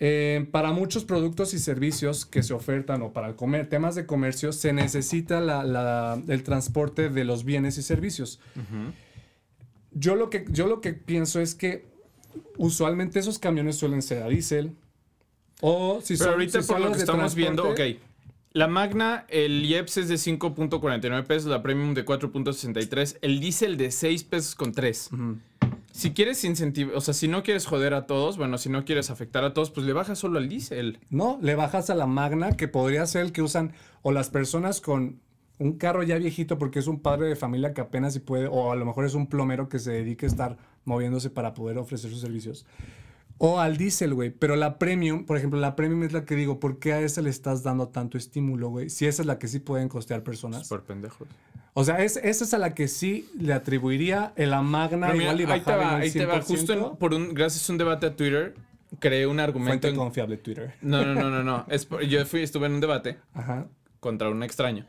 [0.00, 4.06] eh, para muchos productos y servicios que se ofertan o para el comer, temas de
[4.06, 8.38] comercio, se necesita la- la- el transporte de los bienes y servicios.
[9.92, 11.86] yo, lo que, yo lo que pienso es que
[12.56, 14.72] usualmente esos camiones suelen ser a diésel.
[15.60, 17.80] O si Pero son, ahorita si por son lo que estamos viendo, ok.
[18.52, 23.90] La Magna, el IEPS es de 5.49 pesos, la Premium de 4.63, el diésel de
[23.90, 25.10] 6 pesos con 3.
[25.92, 29.10] Si quieres incentivar, o sea, si no quieres joder a todos, bueno, si no quieres
[29.10, 30.98] afectar a todos, pues le bajas solo al diésel.
[31.10, 34.80] No, le bajas a la Magna, que podría ser el que usan o las personas
[34.80, 35.20] con
[35.58, 38.72] un carro ya viejito porque es un padre de familia que apenas si puede, o
[38.72, 42.10] a lo mejor es un plomero que se dedique a estar moviéndose para poder ofrecer
[42.10, 42.64] sus servicios.
[43.40, 44.30] O al diésel, güey.
[44.30, 47.22] Pero la premium, por ejemplo, la premium es la que digo, ¿por qué a esa
[47.22, 48.90] le estás dando tanto estímulo, güey?
[48.90, 50.66] Si esa es la que sí pueden costear personas.
[50.66, 51.28] Súper pendejos.
[51.74, 55.32] O sea, es, esa es a la que sí le atribuiría el a magna mira,
[55.32, 56.40] igual y ahí te va, ahí te va.
[56.40, 56.42] 100%.
[56.46, 58.54] Justo en- por un, gracias a un debate a Twitter,
[58.98, 59.70] creé un argumento.
[59.70, 60.74] Fuente en- confiable Twitter.
[60.82, 61.64] No, no, no, no, no.
[61.68, 63.68] Es por- yo fui, estuve en un debate Ajá.
[64.00, 64.84] contra un extraño.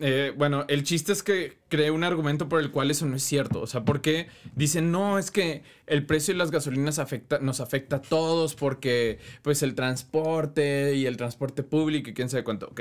[0.00, 3.22] Eh, bueno, el chiste es que creé un argumento por el cual eso no es
[3.22, 3.60] cierto.
[3.60, 7.96] O sea, porque dicen, no, es que el precio de las gasolinas afecta, nos afecta
[7.96, 12.68] a todos porque, pues, el transporte y el transporte público y quién sabe cuánto.
[12.68, 12.80] Ok.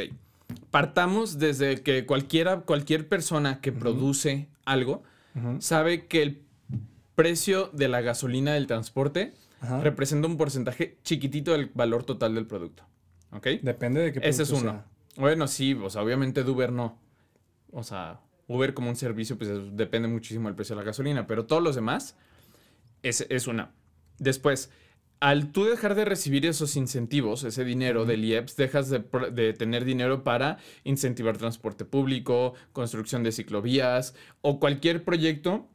[0.72, 5.04] Partamos desde que cualquiera, cualquier persona que produce algo
[5.60, 6.42] sabe que el
[7.16, 9.34] precio de la gasolina del transporte
[9.82, 12.84] representa un porcentaje chiquitito del valor total del producto.
[13.32, 13.48] ¿Ok?
[13.62, 14.62] Depende de qué Ese es uno.
[14.62, 14.86] sea.
[15.18, 16.98] Bueno, sí, o sea, obviamente de Uber no.
[17.72, 21.28] O sea, Uber como un servicio, pues es- depende muchísimo del precio de la gasolina,
[21.28, 22.16] pero todos los demás
[23.04, 23.72] es, es una.
[24.18, 24.72] Después,
[25.20, 30.24] al tú dejar de recibir esos incentivos, ese dinero del IEPS, dejas de tener dinero
[30.24, 35.68] para incentivar transporte público, construcción de ciclovías o cualquier proyecto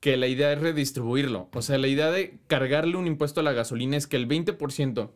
[0.00, 1.48] que la idea es redistribuirlo.
[1.54, 5.10] O sea, la idea de cargarle un impuesto a la gasolina es que el 20%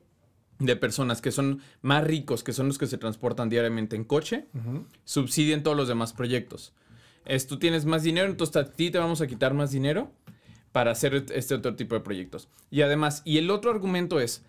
[0.59, 4.47] de personas que son más ricos, que son los que se transportan diariamente en coche,
[4.55, 4.87] Ujú.
[5.05, 6.73] subsidien todos los demás proyectos.
[7.25, 10.13] Es, tú tienes más dinero, entonces a ti te vamos a quitar más dinero
[10.73, 12.49] para hacer este otro tipo de proyectos.
[12.71, 14.43] Y además, y el otro argumento es,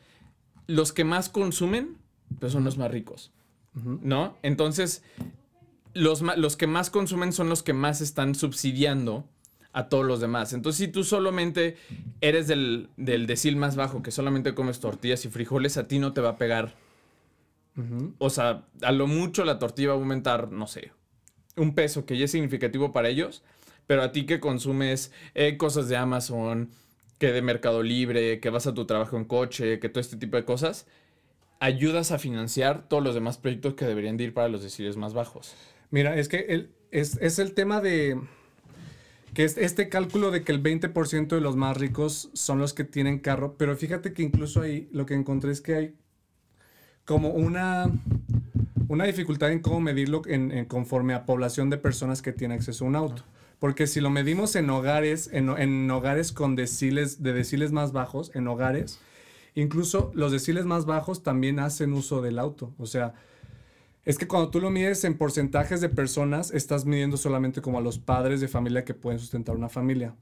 [0.67, 1.97] los que más consumen,
[2.39, 3.31] pues son los más ricos.
[3.73, 4.37] ¿no?
[4.41, 5.03] Entonces,
[5.93, 9.27] los, los que más consumen son los que más están subsidiando
[9.75, 10.53] a todos los demás.
[10.53, 11.77] Entonces, si tú solamente
[12.21, 16.13] eres del, del decil más bajo, que solamente comes tortillas y frijoles, a ti no
[16.13, 16.73] te va a pegar
[18.19, 20.91] o sea, a lo mucho la tortilla va a aumentar, no sé,
[21.57, 23.43] un peso que ya es significativo para ellos,
[23.85, 26.69] pero a ti que consumes eh, cosas de Amazon,
[27.17, 30.37] que de Mercado Libre, que vas a tu trabajo en coche, que todo este tipo
[30.37, 30.87] de cosas,
[31.59, 35.13] ayudas a financiar todos los demás proyectos que deberían de ir para los deciles más
[35.13, 35.53] bajos.
[35.91, 38.19] Mira, es que el, es, es el tema de
[39.35, 42.85] que es este cálculo de que el 20% de los más ricos son los que
[42.85, 45.95] tienen carro, pero fíjate que incluso ahí lo que encontré es que hay
[47.03, 47.91] como una,
[48.87, 52.87] una dificultad en cómo medirlo en, conforme a población de personas que tiene acceso a
[52.87, 53.23] un auto.
[53.59, 58.31] Porque si lo medimos en hogares, en, en hogares con deciles, de deciles más bajos,
[58.35, 58.99] en hogares,
[59.53, 62.73] incluso los deciles más bajos también hacen uso del auto.
[62.77, 63.13] O sea,
[64.05, 67.81] es que cuando tú lo mides en porcentajes de personas, estás midiendo solamente como a
[67.81, 70.15] los padres de familia que pueden sustentar una familia.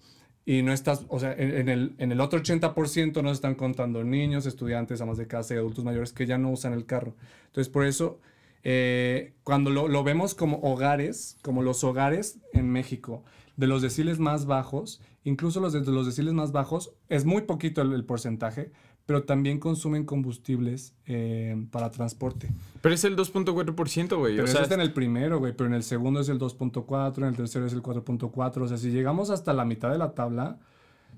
[0.46, 4.04] Y no estás, o sea, en, el, en el otro 80% no se están contando
[4.04, 7.16] niños, estudiantes, amas de casa y adultos mayores que ya no usan el carro.
[7.48, 8.20] Entonces, por eso,
[8.64, 13.24] eh, cuando lo, lo vemos como hogares, como los hogares en México,
[13.56, 17.82] de los deciles más bajos, incluso los de los deciles más bajos, es muy poquito
[17.82, 18.72] el porcentaje,
[19.06, 22.50] pero también consumen combustibles eh, para transporte.
[22.82, 24.34] Pero es el 2.4%, güey.
[24.34, 25.54] Pero O eso sea, está en el primero, güey.
[25.54, 28.62] Pero en el segundo es el 2.4, en el tercero es el 4.4.
[28.62, 30.58] O sea, si llegamos hasta la mitad de la tabla,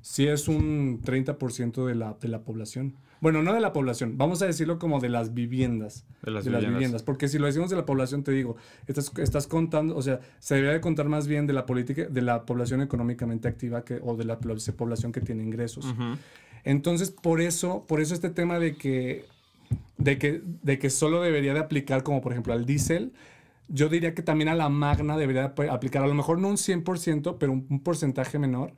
[0.02, 2.96] sí es un 30% de la, de la población.
[3.22, 6.06] Bueno, no de la población, vamos a decirlo como de las viviendas.
[6.22, 7.02] De las viviendas.
[7.02, 8.56] Porque si lo decimos de la población, te digo,
[8.88, 12.22] estás, estás contando, o sea, se debería de contar más bien de la política, de
[12.22, 15.86] la población económicamente activa que, o de la población que tiene ingresos.
[15.86, 16.18] ujú.
[16.66, 19.26] Entonces, por eso, por eso este tema de que,
[19.98, 23.14] de que, de que solo debería de aplicar como por ejemplo al diésel,
[23.68, 26.58] yo diría que también a la magna debería de aplicar, a lo mejor no un
[26.58, 28.74] 100%, pero un, un porcentaje menor,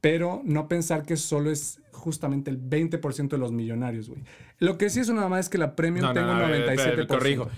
[0.00, 4.22] pero no pensar que solo es justamente el 20% de los millonarios, güey.
[4.58, 6.42] Lo que sí es una mamá es que la premium No, no, tenga no, un
[6.44, 6.78] a ver, 97%.
[6.78, 7.48] espera, corrijo.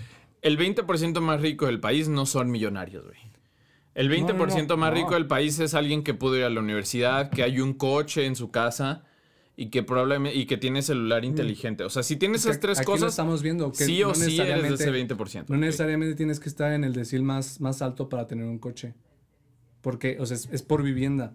[0.41, 3.17] El 20% más rico del país no son millonarios, güey.
[3.93, 4.95] El 20% No, no, no, más no.
[4.95, 8.25] rico del país es alguien que pudo ir a la universidad, que hay un coche
[8.25, 9.03] en su casa
[9.61, 11.83] y que probablemente y que tiene celular inteligente.
[11.83, 12.41] O sea, si tienes.
[12.41, 14.75] Es esas tres aquí lo cosas, estamos viendo, que sí no o sí eres de
[14.75, 15.45] ese necesariamente- 20%.
[15.49, 18.93] No necesariamente tienes que estar en el decil más, más alto para tener un coche.
[19.81, 21.33] Porque, o sea, es, es por vivienda.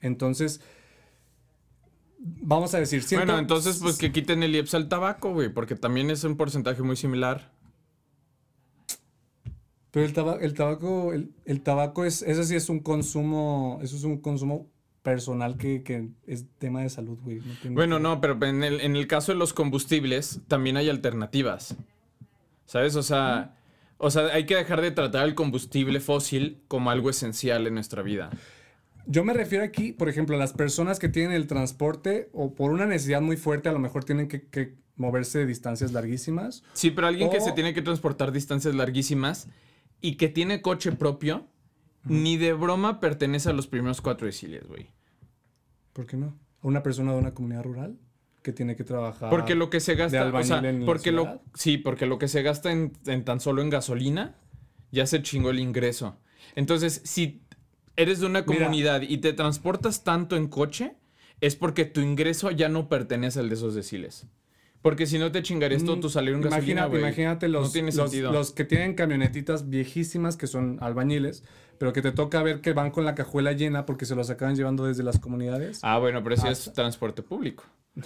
[0.00, 0.60] Entonces,
[2.18, 5.76] vamos a decir, siento- Bueno, entonces pues que quiten el IEPS al tabaco, güey, porque
[5.76, 7.52] también es un porcentaje muy similar.
[9.90, 13.96] Pero el, taba- el tabaco, el, el tabaco es, eso sí es un consumo, eso
[13.96, 14.68] es un consumo
[15.02, 17.40] personal que, que es tema de salud, güey.
[17.64, 20.88] no Bueno, que- no, pero en el, en el caso de los combustibles también hay
[20.88, 21.76] alternativas.
[22.66, 22.94] ¿Sabes?
[22.96, 23.56] O sea,
[23.98, 28.02] o sea, hay que dejar de tratar el combustible fósil como algo esencial en nuestra
[28.02, 28.30] vida.
[29.06, 32.70] Yo me refiero aquí, por ejemplo, a las personas que tienen el transporte o por
[32.70, 36.62] una necesidad muy fuerte, a lo mejor tienen que, que moverse de distancias larguísimas.
[36.74, 39.48] Sí, pero alguien que se tiene que transportar distancias larguísimas
[40.00, 41.46] y que tiene coche propio,
[42.04, 44.90] ni de broma pertenece a los primeros cuatro deciles, güey.
[45.92, 46.38] ¿Por qué no?
[46.62, 47.98] ¿A una persona de una comunidad rural?
[48.42, 49.30] que tiene que trabajar.
[49.30, 52.42] Porque lo que se gasta, o sea, en porque lo, sí, porque lo que se
[52.42, 54.34] gasta en, en tan solo en gasolina,
[54.90, 56.16] ya se chingó el ingreso.
[56.54, 57.42] Entonces, si
[57.96, 58.60] eres de una Mira.
[58.64, 60.94] comunidad y te transportas tanto en coche,
[61.40, 64.26] es porque tu ingreso ya no pertenece al de esos deciles.
[64.82, 67.02] Porque si no te chingarías todo tu salario en gasolina, Mm, güey.
[67.02, 67.92] imagínate los, No tiene
[68.32, 71.44] los, que tienen camionetitas viejísimas que son albañiles,
[71.76, 74.56] pero que te toca ver que van con la cajuela llena porque se los acaban
[74.56, 75.80] llevando desde las comunidades.
[75.82, 77.64] Ah, bueno, pero eso ya es Hasta- transporte público.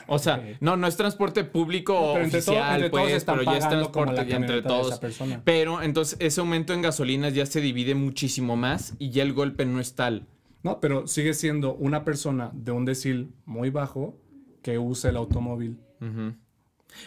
[0.08, 3.50] O sea, no, no es transporte público Pero entre todo- oficial, entre pues, están pero
[3.52, 4.98] ya es transporte la entre todos.
[4.98, 5.42] persona.
[5.44, 9.64] Pero entonces ese aumento en gasolinas ya se divide muchísimo más y ya el golpe
[9.66, 10.26] no es tal.
[10.64, 14.18] No, pero sigue siendo una persona de un decil muy bajo
[14.62, 15.78] que usa el automóvil.
[16.00, 16.34] Ujú.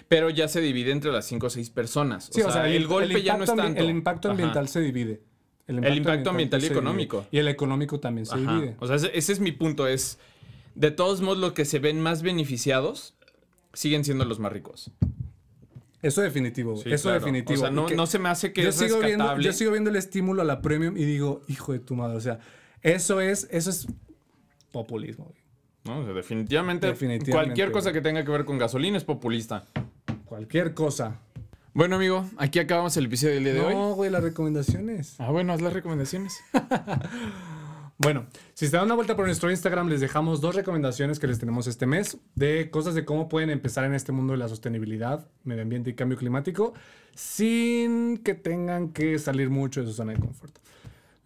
[0.08, 2.30] Pero ya se divide entre las cinco o seis personas.
[2.32, 3.84] Sí, o, sea, el, golpe ya no es impacto tanto.
[3.84, 4.32] El impacto Ajá.
[4.34, 5.22] ambiental se divide.
[5.68, 6.80] impacto ambiental y se divide.
[6.80, 7.26] económico.
[7.32, 8.54] Y el económico también se Ajá.
[8.56, 8.76] divide.
[8.80, 9.88] O sea, ese, ese es mi punto.
[9.88, 10.20] Es,
[10.76, 13.16] de todos modos, los que se ven más beneficiados
[13.74, 14.92] siguen siendo los más ricos.
[16.02, 16.78] Eso definitivo.
[16.78, 17.20] Sí, Eso claro.
[17.20, 17.60] definitivo.
[17.60, 19.72] O sea, no, Y no se me hace que yo es sigo viendo, yo sigo
[19.72, 22.40] viendo el estímulo a la premium y digo, hijo de tu madre, o sea,
[22.82, 23.88] eso es, eso es
[24.72, 25.26] populismo.
[25.26, 25.47] güey.
[25.88, 29.66] No, o sea, definitivamente, Definitivamente, cualquier cosa que tenga que ver con gasolina es populista.
[30.26, 31.20] Cualquier cosa.
[31.74, 33.74] Bueno, amigo, aquí acabamos el episodio del día de hoy.
[33.74, 35.16] No, güey, las recomendaciones.
[35.20, 36.40] Ah, bueno, haz las recomendaciones.
[38.00, 41.40] Bueno, si se dan una vuelta por nuestro Instagram, les dejamos dos recomendaciones que les
[41.40, 45.28] tenemos este mes de cosas de cómo pueden empezar en este mundo de la sostenibilidad,
[45.44, 46.76] medio ambiente y cambio climático
[47.16, 50.56] sin que tengan que salir mucho de su zona de confort.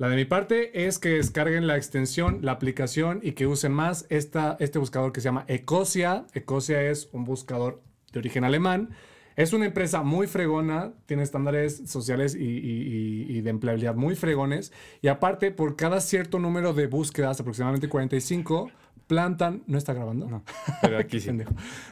[0.02, 4.08] La de mi parte es que descarguen la extensión, la aplicación y que usen más
[4.10, 6.26] esta, este buscador que se llama Ecosia.
[6.34, 8.96] Ecosia es un buscador de origen alemán.
[9.36, 14.74] Es una empresa muy fregona, tiene estándares sociales y, de empleabilidad muy fregones.
[15.04, 18.72] Y aparte, por cada cierto número de búsquedas, aproximadamente 45,
[19.12, 19.62] plantan.
[19.68, 20.26] ¿No está grabando?
[20.30, 20.42] No.
[20.82, 21.32] Pero aquí sí.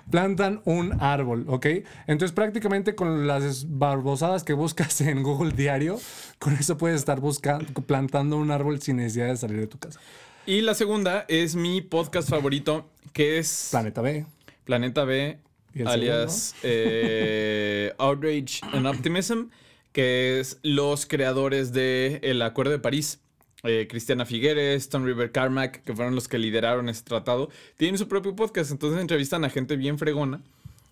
[0.10, 1.66] Plantan un árbol, ¿ok?
[2.08, 6.00] Entonces, prácticamente con las barbosadas que buscas en Google Diario,
[6.40, 10.00] con eso puedes estar buscando, plantando un árbol sin necesidad de salir de tu casa.
[10.46, 14.26] Y la segunda es mi podcast favorito, que es Planeta B.
[14.64, 15.40] Planeta B,
[15.74, 19.50] ¿Y el alias eh, Outrage and Optimism,
[19.92, 23.20] que es los creadores de El Acuerdo de París.
[23.64, 28.08] Eh, Cristiana Figueres, Stone River Carmack, que fueron los que lideraron ese tratado, tienen su
[28.08, 30.42] propio podcast, entonces entrevistan a gente bien fregona.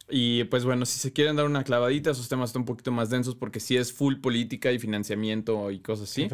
[0.10, 3.10] Y pues bueno, si se quieren dar una clavadita, esos temas están un poquito más
[3.10, 6.28] densos porque sí es full política y financiamiento y cosas así.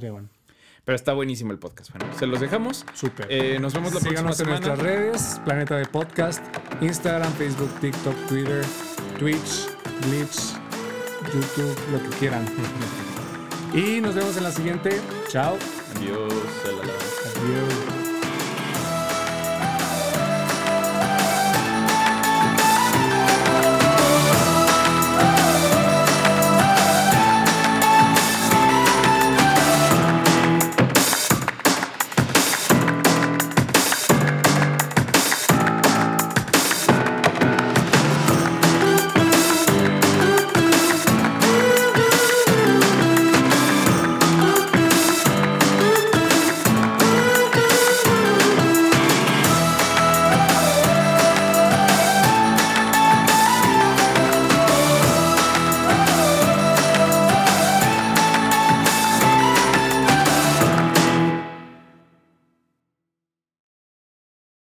[0.85, 1.91] Pero está buenísimo el podcast.
[1.91, 2.85] Bueno, se los dejamos.
[2.93, 3.27] Súper.
[3.29, 4.75] Eh, nos vemos la Síganos próxima en semana.
[4.75, 6.43] nuestras redes, Planeta de Podcast,
[6.81, 8.65] Instagram, Facebook, TikTok, Twitter,
[9.17, 9.67] Twitch,
[10.01, 10.53] Glitch,
[11.33, 12.45] YouTube, lo que quieran.
[13.73, 15.01] y nos vemos en la siguiente.
[15.29, 15.57] Chao.
[15.95, 16.33] Adiós.
[16.65, 17.92] Adiós.